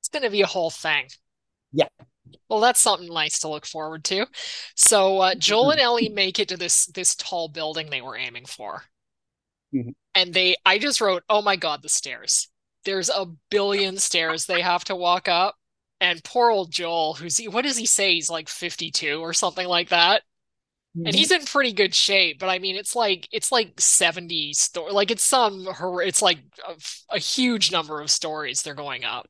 It's 0.00 0.08
going 0.08 0.22
to 0.24 0.30
be 0.30 0.42
a 0.42 0.46
whole 0.46 0.70
thing. 0.70 1.08
Yeah. 1.72 1.88
Well, 2.48 2.60
that's 2.60 2.80
something 2.80 3.08
nice 3.12 3.40
to 3.40 3.48
look 3.48 3.66
forward 3.66 4.04
to. 4.04 4.26
So 4.74 5.18
uh, 5.20 5.34
Joel 5.34 5.72
and 5.72 5.80
Ellie 5.80 6.08
make 6.14 6.38
it 6.38 6.48
to 6.48 6.56
this 6.56 6.86
this 6.86 7.14
tall 7.14 7.48
building 7.48 7.90
they 7.90 8.02
were 8.02 8.16
aiming 8.16 8.46
for, 8.46 8.82
Mhm. 9.74 9.94
and 10.14 10.32
they 10.34 10.56
I 10.64 10.78
just 10.78 11.00
wrote, 11.00 11.22
"Oh 11.28 11.42
my 11.42 11.56
God, 11.56 11.82
the 11.82 11.88
stairs! 11.88 12.48
There's 12.86 13.10
a 13.10 13.26
billion 13.50 13.98
stairs 13.98 14.46
they 14.46 14.62
have 14.62 14.84
to 14.86 14.96
walk 14.96 15.28
up." 15.28 15.56
And 16.00 16.24
poor 16.24 16.50
old 16.50 16.72
Joel, 16.72 17.14
who's 17.16 17.38
he, 17.38 17.48
what 17.48 17.64
does 17.64 17.78
he 17.78 17.86
say? 17.86 18.14
He's 18.14 18.30
like 18.30 18.48
52 18.50 19.20
or 19.22 19.34
something 19.34 19.68
like 19.68 19.90
that. 19.90 20.24
And 21.04 21.14
he's 21.16 21.30
in 21.30 21.44
pretty 21.46 21.72
good 21.72 21.94
shape, 21.94 22.38
but 22.40 22.48
I 22.48 22.58
mean, 22.58 22.76
it's 22.76 22.96
like 22.96 23.28
it's 23.32 23.52
like 23.52 23.80
70 23.80 24.52
story, 24.54 24.92
like 24.92 25.10
it's 25.12 25.22
some 25.24 25.68
it's 26.04 26.22
like 26.22 26.40
a, 26.68 26.74
a 27.16 27.18
huge 27.18 27.70
number 27.72 28.00
of 28.00 28.10
stories 28.10 28.62
they're 28.62 28.74
going 28.74 29.04
up. 29.04 29.28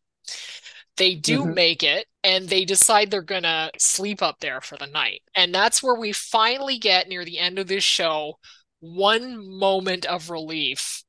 They 0.97 1.15
do 1.15 1.45
Mhm. 1.45 1.55
make 1.55 1.83
it, 1.83 2.07
and 2.25 2.49
they 2.49 2.65
decide 2.65 3.11
they're 3.11 3.23
gonna 3.23 3.71
sleep 3.79 4.23
up 4.23 4.41
there 4.41 4.61
for 4.61 4.77
the 4.77 4.87
night, 4.87 5.23
and 5.35 5.55
that's 5.55 5.83
where 5.83 5.95
we 5.95 6.13
finally 6.13 6.79
get 6.79 7.09
near 7.09 7.25
the 7.25 7.39
end 7.39 7.59
of 7.59 7.67
this 7.67 7.85
show 7.85 8.39
one 8.81 9.37
moment 9.59 10.05
of 10.07 10.31
relief 10.31 11.03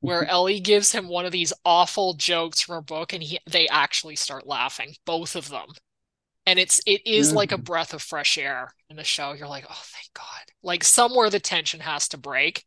where 0.00 0.24
Ellie 0.28 0.60
gives 0.60 0.92
him 0.92 1.08
one 1.08 1.26
of 1.26 1.32
these 1.32 1.52
awful 1.64 2.14
jokes 2.14 2.60
from 2.62 2.76
her 2.76 2.82
book, 2.82 3.12
and 3.12 3.22
he 3.22 3.38
they 3.48 3.68
actually 3.68 4.16
start 4.16 4.46
laughing, 4.46 4.94
both 5.04 5.36
of 5.36 5.48
them 5.48 5.68
and 6.46 6.58
it's 6.58 6.80
it 6.86 7.06
is 7.06 7.32
like 7.32 7.52
a 7.52 7.58
breath 7.58 7.94
of 7.94 8.02
fresh 8.02 8.38
air 8.38 8.74
in 8.88 8.96
the 8.96 9.04
show. 9.04 9.32
You're 9.32 9.48
like, 9.48 9.66
oh, 9.68 9.82
thank 9.84 10.12
God. 10.14 10.52
Like 10.62 10.82
somewhere 10.84 11.30
the 11.30 11.40
tension 11.40 11.80
has 11.80 12.08
to 12.08 12.18
break. 12.18 12.64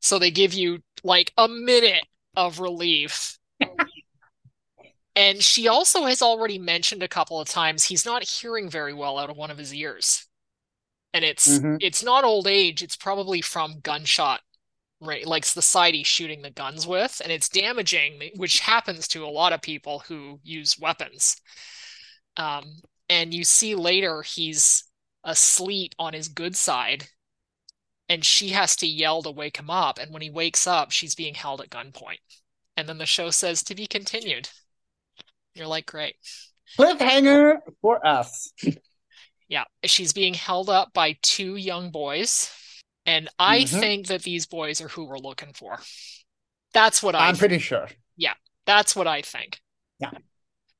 So 0.00 0.18
they 0.18 0.30
give 0.30 0.52
you 0.52 0.80
like 1.02 1.32
a 1.36 1.48
minute 1.48 2.04
of 2.36 2.60
relief. 2.60 3.38
And 5.14 5.42
she 5.42 5.68
also 5.68 6.04
has 6.04 6.22
already 6.22 6.58
mentioned 6.58 7.02
a 7.02 7.08
couple 7.08 7.38
of 7.40 7.48
times 7.48 7.84
he's 7.84 8.06
not 8.06 8.22
hearing 8.22 8.70
very 8.70 8.94
well 8.94 9.18
out 9.18 9.28
of 9.28 9.36
one 9.36 9.50
of 9.50 9.58
his 9.58 9.74
ears. 9.74 10.26
And 11.12 11.24
it's 11.24 11.48
Mhm. 11.48 11.78
it's 11.80 12.02
not 12.02 12.24
old 12.24 12.46
age, 12.46 12.82
it's 12.82 12.96
probably 12.96 13.42
from 13.42 13.80
gunshot 13.80 14.40
right 15.02 15.26
like 15.26 15.44
the 15.46 15.62
side 15.62 15.94
he's 15.94 16.06
shooting 16.06 16.42
the 16.42 16.50
guns 16.50 16.86
with 16.86 17.20
and 17.22 17.32
it's 17.32 17.48
damaging 17.48 18.30
which 18.36 18.60
happens 18.60 19.08
to 19.08 19.24
a 19.24 19.26
lot 19.26 19.52
of 19.52 19.60
people 19.60 20.00
who 20.06 20.38
use 20.42 20.78
weapons. 20.78 21.36
Um, 22.36 22.64
and 23.08 23.34
you 23.34 23.44
see 23.44 23.74
later 23.74 24.22
he's 24.22 24.84
asleep 25.24 25.94
on 25.98 26.14
his 26.14 26.28
good 26.28 26.56
side 26.56 27.08
and 28.08 28.24
she 28.24 28.50
has 28.50 28.76
to 28.76 28.86
yell 28.86 29.22
to 29.22 29.30
wake 29.30 29.58
him 29.58 29.70
up 29.70 29.98
and 29.98 30.12
when 30.12 30.22
he 30.22 30.30
wakes 30.30 30.66
up 30.66 30.90
she's 30.90 31.14
being 31.14 31.34
held 31.34 31.60
at 31.60 31.70
gunpoint. 31.70 32.20
And 32.76 32.88
then 32.88 32.98
the 32.98 33.06
show 33.06 33.30
says 33.30 33.62
to 33.64 33.74
be 33.74 33.86
continued. 33.86 34.48
You're 35.54 35.66
like 35.66 35.86
great. 35.86 36.14
Cliffhanger 36.78 37.58
for 37.82 38.04
us. 38.06 38.52
yeah 39.52 39.64
she's 39.84 40.14
being 40.14 40.32
held 40.32 40.70
up 40.70 40.92
by 40.94 41.14
two 41.22 41.56
young 41.56 41.90
boys 41.90 42.50
and 43.06 43.28
i 43.38 43.60
Mhm. 43.60 43.80
think 43.80 44.06
that 44.08 44.22
these 44.22 44.46
boys 44.46 44.80
are 44.80 44.88
who 44.88 45.04
we're 45.04 45.18
looking 45.18 45.52
for 45.52 45.78
that's 46.74 47.02
what 47.02 47.14
i 47.14 47.28
I'm 47.28 47.36
pretty 47.36 47.58
sure. 47.58 47.88
Yeah, 48.16 48.32
that's 48.66 48.94
what 48.96 49.06
I 49.06 49.20
think. 49.22 49.60
Yeah. 49.98 50.10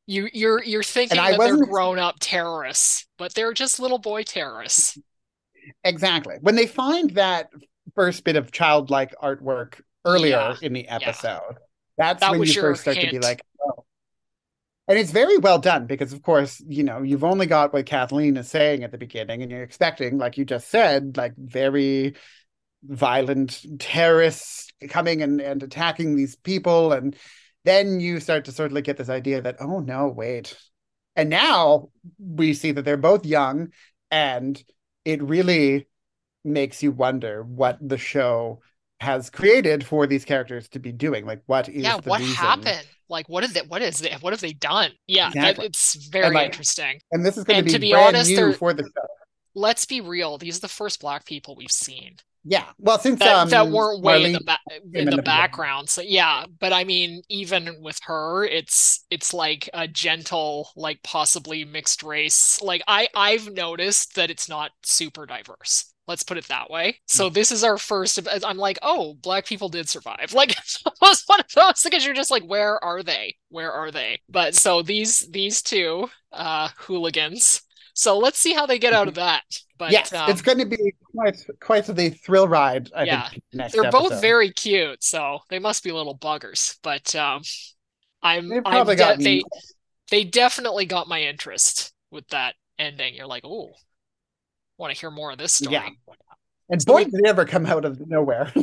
You 0.06 0.28
you're 0.32 0.62
you're 0.62 0.82
thinking 0.82 1.16
that 1.18 1.38
they're 1.38 1.56
grown 1.66 1.98
up 1.98 2.16
terrorists, 2.20 3.06
but 3.18 3.35
they're 3.35 3.52
just 3.52 3.78
little 3.78 3.98
boy 3.98 4.22
terrorists. 4.22 4.96
Exactly. 5.85 6.37
When 6.40 6.54
they 6.56 6.66
find 6.66 7.11
that 7.11 7.50
first 7.94 8.24
bit 8.24 8.37
of 8.37 8.50
childlike 8.52 9.14
artwork 9.22 9.80
earlier 10.04 10.30
Yeah, 10.37 10.56
in 10.62 10.72
the 10.72 10.88
episode, 10.88 11.58
that's 11.98 12.20
That 12.20 12.32
when 12.32 12.44
you 12.44 12.54
first 12.54 12.82
start 12.82 12.96
to 12.98 13.11
be 13.11 13.18
like, 13.18 13.42
oh. 13.62 13.82
And 14.88 14.99
it's 14.99 15.12
very 15.12 15.38
well 15.38 15.59
done 15.59 15.87
because, 15.87 16.12
of 16.12 16.23
course, 16.23 16.61
you 16.66 16.83
know, 16.83 17.03
you've 17.03 17.25
only 17.25 17.47
got 17.47 17.73
what 17.73 17.87
Kathleen 17.87 18.37
is 18.37 18.49
saying 18.49 18.83
at 18.83 18.90
the 18.90 18.99
beginning, 18.99 19.42
and 19.42 19.51
you're 19.51 19.62
expecting, 19.62 20.18
like 20.18 20.37
you 20.37 20.45
just 20.45 20.68
said, 20.68 21.16
like 21.16 21.35
very 21.37 22.16
violent 22.85 23.64
terrorists 23.81 24.71
coming 24.88 25.23
and, 25.23 25.40
and 25.40 25.62
attacking 25.62 26.16
these 26.16 26.37
people. 26.37 26.92
And 26.92 27.16
then 27.64 28.01
you 28.01 28.21
start 28.21 28.47
to 28.47 28.53
sort 28.53 28.68
of 28.73 28.75
like 28.75 28.85
get 28.85 28.97
this 28.97 29.09
idea 29.09 29.40
that, 29.42 29.57
oh 29.61 29.81
no, 29.81 30.09
wait. 30.09 30.57
And 31.16 31.31
now 31.31 31.90
we 32.18 32.55
see 32.55 32.73
that 32.73 32.85
they're 32.85 32.97
both 32.97 33.27
young 33.27 33.73
and 34.11 34.62
it 35.05 35.23
really 35.23 35.88
makes 36.45 36.83
you 36.83 36.92
wonder 36.92 37.42
what 37.42 37.79
the 37.81 37.99
show 37.99 38.62
has 39.01 39.31
created 39.31 39.85
for 39.85 40.07
these 40.07 40.25
characters 40.25 40.68
to 40.71 40.79
be 40.79 40.92
doing. 40.92 41.27
Like, 41.27 41.42
what 41.47 41.68
is 41.68 41.85
Yeah, 41.85 41.99
the 41.99 42.11
what 42.11 42.21
reason? 42.21 42.37
happened? 42.37 42.87
Like 43.12 43.29
what 43.29 43.44
is 43.44 43.55
it? 43.55 43.68
What 43.68 43.83
is 43.83 44.01
it? 44.03 44.14
What 44.22 44.33
have 44.33 44.40
they 44.40 44.55
done? 44.55 44.90
Yeah, 45.07 45.31
that, 45.31 45.37
Exactly. 45.37 45.66
it's 45.66 45.94
very 46.09 46.35
like- 46.35 46.46
interesting. 46.46 47.01
And 47.12 47.25
this 47.25 47.37
is 47.38 47.44
going 47.44 47.64
to 47.64 47.72
be 47.79 47.79
be 47.79 47.92
brand 47.92 48.16
honest, 48.16 48.31
new 48.31 48.53
for 48.55 48.72
the 48.75 48.83
show. 48.83 49.07
Let's 49.55 49.85
be 49.85 50.01
real. 50.01 50.38
These 50.38 50.57
are 50.59 50.61
the 50.62 50.68
first 50.68 51.01
black 51.01 51.27
people 51.27 51.55
we've 51.57 51.70
seen 51.70 52.16
Yeah. 52.44 52.64
Well, 52.79 52.98
since 52.98 53.18
that 53.20 53.35
um, 53.37 53.48
that 53.51 53.68
weren't 53.68 54.03
way 54.03 54.25
in 54.25 54.33
the 54.33 54.40
back 54.40 54.61
in 54.94 55.11
the 55.11 55.22
background. 55.22 55.88
So 55.90 56.01
yeah, 56.01 56.46
but 56.59 56.72
I 56.72 56.85
mean, 56.85 57.22
even 57.29 57.83
with 57.83 58.01
her, 58.05 58.44
it's 58.44 59.05
it's 59.11 59.35
like 59.35 59.68
a 59.75 59.87
gentle, 59.87 60.70
like 60.75 61.03
possibly 61.05 61.64
mixed 61.66 62.03
race. 62.03 62.61
Like 62.62 62.83
I 62.88 63.09
I've 63.14 63.53
noticed 63.53 64.14
that 64.16 64.31
it's 64.31 64.48
not 64.48 64.72
super 64.83 65.27
diverse. 65.27 65.91
Let's 66.08 66.22
put 66.24 66.36
it 66.38 66.48
that 66.48 66.68
way. 66.70 67.00
So 67.06 67.30
Mm. 67.30 67.30
this 67.30 67.52
is 67.52 67.62
our 67.64 67.78
first. 67.78 68.18
I'm 68.44 68.58
like, 68.58 68.78
oh, 68.82 69.14
black 69.14 69.46
people 69.46 69.68
did 69.68 69.88
survive. 69.88 70.32
Like 70.34 70.56
almost 71.00 71.28
one 71.28 71.40
of 71.40 71.46
those 71.54 71.82
because 71.82 72.04
you're 72.04 72.14
just 72.14 72.30
like, 72.30 72.42
where 72.44 72.82
are 72.84 73.02
they? 73.02 73.36
Where 73.50 73.72
are 73.72 73.90
they? 73.90 74.20
But 74.28 74.54
so 74.54 74.82
these 74.82 75.20
these 75.30 75.62
two 75.62 76.08
uh 76.32 76.68
hooligans. 76.76 77.62
So 77.94 78.18
let's 78.18 78.38
see 78.38 78.54
how 78.54 78.66
they 78.66 78.78
get 78.78 78.92
out 78.94 79.08
of 79.08 79.14
that. 79.14 79.42
But 79.78 79.92
yes, 79.92 80.12
um, 80.12 80.26
it's 80.26 80.42
going 80.42 80.58
to 80.58 80.66
be 80.66 80.94
quite 81.14 81.36
quite 81.60 81.86
the 81.86 82.10
thrill 82.10 82.48
ride. 82.48 82.90
I 82.94 83.04
Yeah. 83.04 83.28
think 83.30 83.42
next 83.52 83.74
they're 83.74 83.84
both 83.84 84.14
episode. 84.14 84.20
very 84.20 84.50
cute, 84.52 85.02
so 85.04 85.40
they 85.48 85.58
must 85.58 85.82
be 85.84 85.92
little 85.92 86.16
buggers. 86.18 86.78
But 86.82 87.14
um, 87.16 87.42
I'm, 88.22 88.48
They've 88.48 88.62
I'm 88.64 88.70
probably 88.70 88.96
got 88.96 89.18
gotten 89.18 89.22
they 89.22 89.42
they 90.10 90.24
definitely 90.24 90.86
got 90.86 91.08
my 91.08 91.22
interest 91.22 91.92
with 92.10 92.28
that 92.28 92.56
ending. 92.78 93.14
You're 93.14 93.26
like, 93.26 93.44
oh, 93.44 93.72
want 94.78 94.94
to 94.94 94.98
hear 94.98 95.11
more 95.11 95.30
of 95.32 95.38
this 95.38 95.52
story? 95.54 95.74
Yeah. 95.74 95.88
and 96.70 96.82
So 96.82 96.92
boy, 96.92 97.04
did 97.04 97.12
they 97.12 97.28
ever 97.28 97.44
come 97.44 97.66
out 97.66 97.85
of 97.85 98.00
nowhere. 98.06 98.52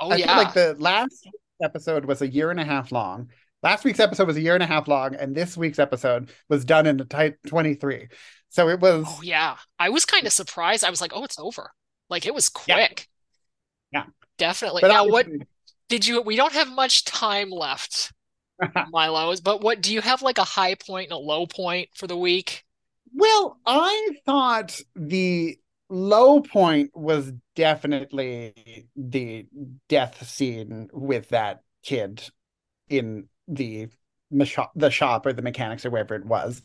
Oh 0.00 0.10
I 0.10 0.16
yeah, 0.16 0.26
feel 0.28 0.36
like 0.36 0.54
the 0.54 0.76
last 0.78 1.28
episode 1.60 2.04
was 2.04 2.22
a 2.22 2.28
year 2.28 2.52
and 2.52 2.60
a 2.60 2.64
half 2.64 2.92
long. 2.92 3.30
Last 3.64 3.84
week's 3.84 3.98
episode 3.98 4.28
was 4.28 4.36
a 4.36 4.40
year 4.40 4.54
and 4.54 4.62
a 4.62 4.66
half 4.66 4.86
long, 4.86 5.16
and 5.16 5.34
this 5.34 5.56
week's 5.56 5.80
episode 5.80 6.30
was 6.48 6.64
done 6.64 6.86
in 6.86 7.00
a 7.00 7.04
tight 7.04 7.34
23. 7.48 8.06
So 8.48 8.68
it 8.68 8.78
was 8.78 9.04
oh 9.08 9.20
yeah. 9.22 9.56
I 9.78 9.88
was 9.88 10.04
kind 10.04 10.26
of 10.26 10.32
surprised. 10.32 10.84
I 10.84 10.90
was 10.90 11.00
like, 11.00 11.12
oh, 11.14 11.24
it's 11.24 11.38
over. 11.38 11.72
Like 12.08 12.26
it 12.26 12.34
was 12.34 12.48
quick. 12.48 13.08
Yeah. 13.92 14.04
definitely. 14.38 14.82
but 14.82 14.88
now, 14.88 15.08
what 15.08 15.26
did 15.88 16.06
you? 16.06 16.22
We 16.22 16.36
don't 16.36 16.52
have 16.52 16.70
much 16.70 17.04
time 17.04 17.50
left, 17.50 18.12
Milo. 18.90 19.34
But 19.42 19.62
what 19.62 19.80
do 19.80 19.92
you 19.92 20.00
have 20.00 20.22
like 20.22 20.38
a 20.38 20.44
high 20.44 20.74
point 20.74 21.10
and 21.10 21.12
a 21.12 21.18
low 21.18 21.46
point 21.46 21.88
for 21.94 22.06
the 22.06 22.16
week? 22.16 22.64
Well, 23.14 23.58
I 23.66 24.10
thought 24.24 24.78
the 24.94 25.58
low 25.88 26.40
point 26.40 26.90
was 26.94 27.32
definitely 27.54 28.88
the 28.96 29.46
death 29.88 30.26
scene 30.28 30.88
with 30.92 31.30
that 31.30 31.62
kid 31.82 32.22
in 32.88 33.28
the 33.46 33.88
the 34.30 34.90
shop 34.90 35.24
or 35.26 35.32
the 35.32 35.42
mechanics 35.42 35.86
or 35.86 35.90
wherever 35.90 36.14
it 36.14 36.26
was. 36.26 36.62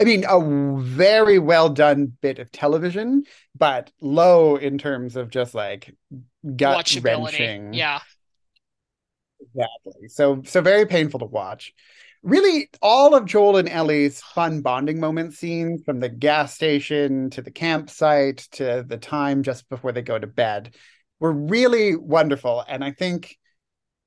I 0.00 0.04
mean, 0.04 0.24
a 0.28 0.40
very 0.80 1.38
well 1.38 1.68
done 1.68 2.12
bit 2.20 2.38
of 2.38 2.50
television, 2.50 3.24
but 3.56 3.92
low 4.00 4.56
in 4.56 4.78
terms 4.78 5.16
of 5.16 5.30
just 5.30 5.54
like 5.54 5.94
gut 6.56 6.96
wrenching. 7.02 7.72
Yeah. 7.74 8.00
Exactly. 9.40 10.08
So 10.08 10.42
so 10.44 10.60
very 10.60 10.86
painful 10.86 11.20
to 11.20 11.26
watch. 11.26 11.72
Really, 12.22 12.68
all 12.80 13.14
of 13.14 13.24
Joel 13.24 13.56
and 13.56 13.68
Ellie's 13.68 14.20
fun 14.20 14.60
bonding 14.60 15.00
moment 15.00 15.34
scenes 15.34 15.82
from 15.84 15.98
the 15.98 16.08
gas 16.08 16.54
station 16.54 17.30
to 17.30 17.42
the 17.42 17.50
campsite 17.50 18.46
to 18.52 18.84
the 18.86 18.96
time 18.96 19.42
just 19.42 19.68
before 19.68 19.90
they 19.90 20.02
go 20.02 20.18
to 20.18 20.26
bed 20.26 20.74
were 21.18 21.32
really 21.32 21.96
wonderful. 21.96 22.64
And 22.68 22.84
I 22.84 22.92
think 22.92 23.36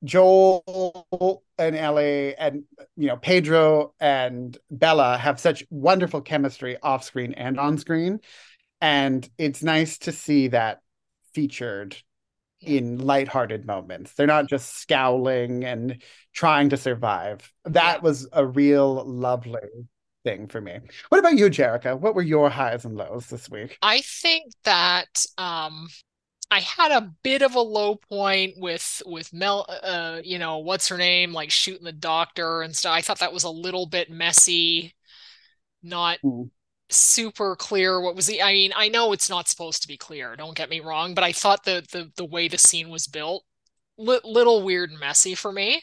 Joel 0.05 1.43
and 1.57 1.75
Ellie 1.75 2.35
and 2.35 2.63
you 2.95 3.07
know 3.07 3.17
Pedro 3.17 3.93
and 3.99 4.57
Bella 4.69 5.17
have 5.17 5.39
such 5.39 5.65
wonderful 5.69 6.21
chemistry 6.21 6.77
off 6.81 7.03
screen 7.03 7.33
and 7.33 7.59
on 7.59 7.77
screen 7.77 8.19
and 8.81 9.27
it's 9.37 9.63
nice 9.63 9.97
to 9.99 10.11
see 10.11 10.49
that 10.49 10.81
featured 11.33 11.97
in 12.65 12.99
lighthearted 12.99 13.65
moments. 13.65 14.13
They're 14.13 14.27
not 14.27 14.47
just 14.47 14.77
scowling 14.77 15.63
and 15.63 16.01
trying 16.33 16.69
to 16.69 16.77
survive. 16.77 17.51
That 17.65 18.03
was 18.03 18.27
a 18.31 18.45
real 18.45 19.03
lovely 19.05 19.59
thing 20.23 20.47
for 20.47 20.59
me. 20.59 20.79
What 21.09 21.19
about 21.19 21.37
you, 21.37 21.45
Jerica? 21.49 21.99
What 21.99 22.15
were 22.15 22.21
your 22.21 22.49
highs 22.49 22.85
and 22.85 22.95
lows 22.95 23.27
this 23.27 23.49
week? 23.49 23.77
I 23.81 24.01
think 24.01 24.51
that 24.63 25.25
um 25.37 25.87
I 26.51 26.59
had 26.59 26.91
a 26.91 27.11
bit 27.23 27.41
of 27.41 27.55
a 27.55 27.61
low 27.61 27.95
point 27.95 28.55
with 28.57 29.01
with 29.05 29.33
Mel 29.33 29.65
uh 29.83 30.19
you 30.23 30.39
know 30.39 30.59
what's 30.59 30.87
her 30.89 30.97
name 30.97 31.33
like 31.33 31.51
shooting 31.51 31.85
the 31.85 31.91
doctor 31.91 32.61
and 32.61 32.75
stuff. 32.75 32.93
I 32.93 33.01
thought 33.01 33.19
that 33.19 33.33
was 33.33 33.43
a 33.43 33.49
little 33.49 33.85
bit 33.85 34.09
messy. 34.09 34.93
Not 35.83 36.19
mm 36.23 36.49
super 36.89 37.55
clear 37.55 37.99
what 37.99 38.15
was 38.15 38.27
the 38.27 38.41
I 38.41 38.53
mean, 38.53 38.71
I 38.75 38.89
know 38.89 39.11
it's 39.11 39.29
not 39.29 39.47
supposed 39.47 39.81
to 39.81 39.87
be 39.87 39.97
clear, 39.97 40.35
don't 40.35 40.55
get 40.55 40.69
me 40.69 40.79
wrong, 40.79 41.13
but 41.13 41.23
I 41.23 41.31
thought 41.31 41.63
the 41.63 41.85
the 41.91 42.11
the 42.15 42.25
way 42.25 42.47
the 42.47 42.57
scene 42.57 42.89
was 42.89 43.07
built 43.07 43.43
li- 43.97 44.19
little 44.23 44.63
weird 44.63 44.91
and 44.91 44.99
messy 44.99 45.35
for 45.35 45.51
me. 45.51 45.81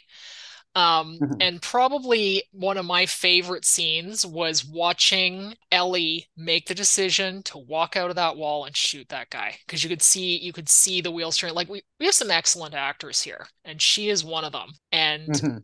Um, 0.74 1.18
mm-hmm. 1.20 1.34
and 1.38 1.60
probably 1.60 2.44
one 2.50 2.78
of 2.78 2.86
my 2.86 3.04
favorite 3.04 3.66
scenes 3.66 4.24
was 4.24 4.64
watching 4.64 5.54
Ellie 5.70 6.28
make 6.34 6.66
the 6.66 6.74
decision 6.74 7.42
to 7.42 7.58
walk 7.58 7.94
out 7.94 8.08
of 8.08 8.16
that 8.16 8.38
wall 8.38 8.64
and 8.64 8.74
shoot 8.74 9.06
that 9.10 9.28
guy 9.28 9.58
because 9.66 9.84
you 9.84 9.90
could 9.90 10.00
see 10.00 10.38
you 10.38 10.50
could 10.50 10.70
see 10.70 11.02
the 11.02 11.10
wheels 11.10 11.36
turn. 11.36 11.52
Like 11.52 11.68
we 11.68 11.82
we 12.00 12.06
have 12.06 12.14
some 12.14 12.30
excellent 12.30 12.74
actors 12.74 13.20
here, 13.20 13.46
and 13.64 13.82
she 13.82 14.08
is 14.08 14.24
one 14.24 14.44
of 14.44 14.52
them. 14.52 14.70
And 14.90 15.28
mm-hmm 15.28 15.58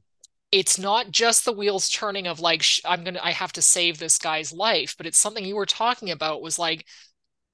it's 0.50 0.78
not 0.78 1.10
just 1.10 1.44
the 1.44 1.52
wheels 1.52 1.90
turning 1.90 2.26
of 2.26 2.40
like 2.40 2.64
i'm 2.84 3.04
gonna 3.04 3.20
i 3.22 3.32
have 3.32 3.52
to 3.52 3.62
save 3.62 3.98
this 3.98 4.18
guy's 4.18 4.52
life 4.52 4.94
but 4.96 5.06
it's 5.06 5.18
something 5.18 5.44
you 5.44 5.56
were 5.56 5.66
talking 5.66 6.10
about 6.10 6.42
was 6.42 6.58
like 6.58 6.86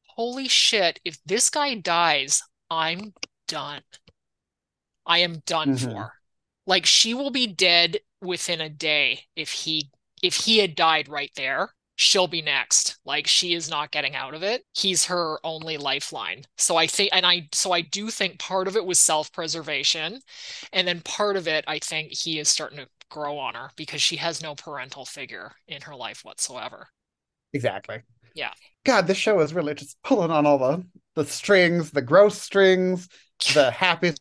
holy 0.06 0.46
shit 0.46 1.00
if 1.04 1.18
this 1.24 1.50
guy 1.50 1.74
dies 1.74 2.40
i'm 2.70 3.12
done. 3.46 3.82
I 5.06 5.18
am 5.18 5.42
done 5.46 5.76
mm-hmm. 5.76 5.90
for. 5.90 6.12
Like 6.66 6.86
she 6.86 7.14
will 7.14 7.30
be 7.30 7.46
dead 7.46 7.98
within 8.20 8.60
a 8.60 8.70
day 8.70 9.24
if 9.36 9.50
he 9.50 9.90
if 10.22 10.36
he 10.36 10.58
had 10.58 10.74
died 10.74 11.08
right 11.08 11.30
there 11.36 11.70
she'll 11.96 12.28
be 12.28 12.42
next. 12.42 12.98
Like 13.04 13.26
she 13.26 13.54
is 13.54 13.70
not 13.70 13.90
getting 13.90 14.14
out 14.14 14.34
of 14.34 14.42
it. 14.42 14.64
He's 14.72 15.04
her 15.06 15.38
only 15.44 15.76
lifeline. 15.76 16.44
So 16.56 16.76
I 16.76 16.86
think 16.86 17.10
and 17.12 17.24
I 17.26 17.48
so 17.52 17.72
I 17.72 17.82
do 17.82 18.10
think 18.10 18.38
part 18.38 18.68
of 18.68 18.76
it 18.76 18.84
was 18.84 18.98
self-preservation 18.98 20.20
and 20.72 20.88
then 20.88 21.00
part 21.00 21.36
of 21.36 21.48
it 21.48 21.64
I 21.66 21.78
think 21.78 22.12
he 22.12 22.38
is 22.38 22.48
starting 22.48 22.78
to 22.78 22.88
grow 23.10 23.38
on 23.38 23.54
her 23.54 23.70
because 23.76 24.02
she 24.02 24.16
has 24.16 24.42
no 24.42 24.54
parental 24.54 25.04
figure 25.04 25.52
in 25.68 25.82
her 25.82 25.94
life 25.94 26.24
whatsoever. 26.24 26.88
Exactly. 27.52 28.02
Yeah. 28.34 28.50
God, 28.84 29.06
this 29.06 29.16
show 29.16 29.40
is 29.40 29.54
really 29.54 29.74
just 29.74 29.96
pulling 30.02 30.30
on 30.30 30.46
all 30.46 30.58
the 30.58 30.84
the 31.14 31.24
strings, 31.24 31.92
the 31.92 32.02
gross 32.02 32.40
strings, 32.40 33.08
the 33.54 33.70
happy 33.70 34.12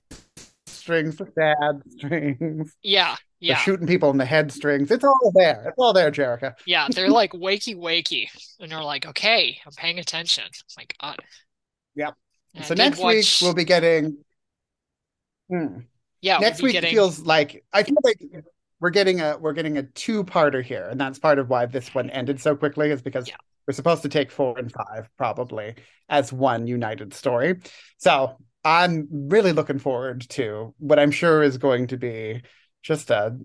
strings, 0.67 1.15
the 1.15 1.27
sad 1.33 1.81
strings. 1.97 2.75
Yeah, 2.83 3.15
yeah. 3.49 3.57
shooting 3.57 3.87
people 3.87 4.09
in 4.09 4.17
the 4.17 4.25
head 4.25 4.51
strings. 4.51 4.89
It's 4.89 5.03
all 5.03 5.31
there. 5.35 5.65
It's 5.67 5.77
all 5.77 5.93
there, 5.93 6.11
Jerica. 6.11 6.53
Yeah, 6.65 6.87
they're 6.89 7.09
like 7.09 7.33
wakey 7.33 7.75
wakey. 7.75 8.27
And 8.59 8.71
they're 8.71 8.83
like, 8.83 9.05
okay, 9.05 9.57
I'm 9.65 9.73
paying 9.73 9.99
attention. 9.99 10.45
my 10.77 10.85
God. 11.01 11.17
Yep. 11.95 12.15
And 12.55 12.65
so 12.65 12.73
next 12.73 12.99
watch... 12.99 13.15
week 13.15 13.25
we'll 13.41 13.53
be 13.53 13.65
getting 13.65 14.17
hmm. 15.49 15.79
Yeah. 16.21 16.37
Next 16.37 16.61
we'll 16.61 16.67
week 16.67 16.73
getting... 16.73 16.91
feels 16.91 17.19
like 17.19 17.63
I 17.73 17.83
feel 17.83 17.97
like 18.03 18.19
we're 18.79 18.89
getting 18.89 19.21
a 19.21 19.37
we're 19.37 19.53
getting 19.53 19.77
a 19.77 19.83
two-parter 19.83 20.63
here. 20.63 20.87
And 20.89 20.99
that's 20.99 21.19
part 21.19 21.39
of 21.39 21.49
why 21.49 21.65
this 21.65 21.93
one 21.93 22.09
ended 22.09 22.39
so 22.39 22.55
quickly, 22.55 22.91
is 22.91 23.01
because 23.01 23.27
yeah. 23.27 23.35
we're 23.67 23.73
supposed 23.73 24.03
to 24.03 24.09
take 24.09 24.31
four 24.31 24.57
and 24.57 24.71
five 24.71 25.09
probably 25.17 25.75
as 26.09 26.31
one 26.31 26.67
united 26.67 27.13
story. 27.13 27.59
So 27.97 28.37
I'm 28.63 29.07
really 29.11 29.51
looking 29.51 29.79
forward 29.79 30.21
to 30.29 30.73
what 30.77 30.97
I'm 30.97 31.11
sure 31.11 31.43
is 31.43 31.57
going 31.57 31.87
to 31.87 31.97
be 31.97 32.41
just 32.83 33.09
a 33.11 33.37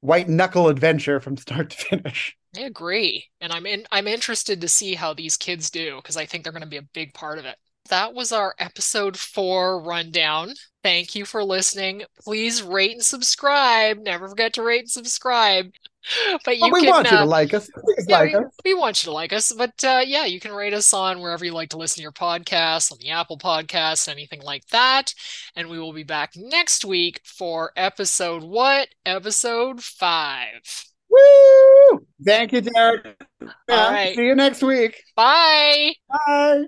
white 0.00 0.28
knuckle 0.28 0.68
adventure 0.68 1.20
from 1.20 1.36
start 1.38 1.70
to 1.70 1.76
finish. 1.76 2.36
I 2.56 2.60
agree, 2.62 3.30
and 3.40 3.52
I'm 3.52 3.66
in. 3.66 3.86
I'm 3.92 4.06
interested 4.08 4.60
to 4.60 4.68
see 4.68 4.94
how 4.94 5.12
these 5.14 5.36
kids 5.36 5.70
do 5.70 5.96
because 5.96 6.16
I 6.16 6.26
think 6.26 6.44
they're 6.44 6.52
going 6.52 6.62
to 6.62 6.68
be 6.68 6.76
a 6.76 6.82
big 6.82 7.14
part 7.14 7.38
of 7.38 7.44
it. 7.44 7.58
That 7.90 8.14
was 8.14 8.32
our 8.32 8.54
episode 8.58 9.16
four 9.16 9.80
rundown. 9.80 10.54
Thank 10.82 11.14
you 11.14 11.24
for 11.24 11.44
listening. 11.44 12.04
Please 12.22 12.62
rate 12.62 12.92
and 12.92 13.04
subscribe. 13.04 13.98
Never 13.98 14.28
forget 14.28 14.54
to 14.54 14.62
rate 14.62 14.80
and 14.80 14.90
subscribe. 14.90 15.70
but 16.44 16.58
you 16.58 16.70
we 16.72 16.82
can, 16.82 16.90
want 16.90 17.10
you 17.10 17.16
to 17.16 17.22
uh, 17.22 17.26
like 17.26 17.54
us. 17.54 17.70
Yeah, 18.06 18.18
like 18.18 18.32
we, 18.32 18.34
us. 18.36 18.52
we, 18.64 18.74
want 18.74 19.02
you 19.02 19.08
to 19.08 19.12
like 19.12 19.32
us. 19.32 19.52
But 19.52 19.82
uh, 19.82 20.02
yeah, 20.04 20.24
you 20.24 20.40
can 20.40 20.52
rate 20.52 20.74
us 20.74 20.92
on 20.92 21.20
wherever 21.20 21.44
you 21.44 21.52
like 21.52 21.70
to 21.70 21.78
listen 21.78 21.96
to 21.96 22.02
your 22.02 22.12
podcasts, 22.12 22.92
on 22.92 22.98
the 23.00 23.10
Apple 23.10 23.38
Podcasts, 23.38 24.08
anything 24.08 24.42
like 24.42 24.66
that. 24.68 25.14
And 25.56 25.68
we 25.68 25.78
will 25.78 25.92
be 25.92 26.02
back 26.02 26.32
next 26.36 26.84
week 26.84 27.20
for 27.24 27.72
episode 27.76 28.42
what? 28.42 28.88
Episode 29.06 29.82
five. 29.82 30.84
Woo! 31.08 32.06
Thank 32.24 32.52
you, 32.52 32.60
Derek. 32.60 33.16
All 33.42 33.90
right. 33.90 34.16
See 34.16 34.26
you 34.26 34.34
next 34.34 34.62
week. 34.62 35.02
Bye. 35.16 35.94
Bye. 36.08 36.64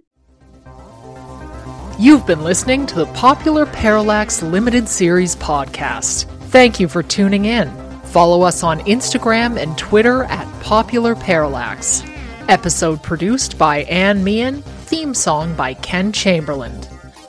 You've 1.99 2.27
been 2.27 2.45
listening 2.45 2.85
to 2.89 2.95
the 2.95 3.07
Popular 3.15 3.65
Parallax 3.65 4.43
Limited 4.43 4.87
Series 4.87 5.35
podcast. 5.35 6.27
Thank 6.51 6.79
you 6.79 6.89
for 6.89 7.03
tuning 7.03 7.47
in. 7.47 7.71
Follow 8.03 8.43
us 8.43 8.63
on 8.63 8.81
Instagram 8.81 9.59
and 9.59 9.79
Twitter 9.79 10.25
at 10.25 10.47
Popular 10.63 11.15
Parallax. 11.15 12.03
Episode 12.51 13.03
produced 13.03 13.57
by 13.57 13.85
Anne 13.85 14.23
Meehan, 14.23 14.61
theme 14.61 15.15
song 15.15 15.55
by 15.57 15.73
Ken 15.73 16.13
Chamberlain. 16.13 16.79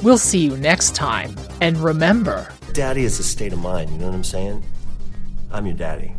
We'll 0.03 0.17
see 0.17 0.39
you 0.39 0.57
next 0.57 0.95
time, 0.95 1.33
and 1.61 1.77
remember 1.77 2.49
Daddy 2.73 3.05
is 3.05 3.21
a 3.21 3.23
state 3.23 3.53
of 3.53 3.59
mind, 3.59 3.89
you 3.89 3.97
know 3.99 4.07
what 4.07 4.15
I'm 4.15 4.23
saying? 4.25 4.61
I'm 5.49 5.65
your 5.65 5.77
daddy. 5.77 6.13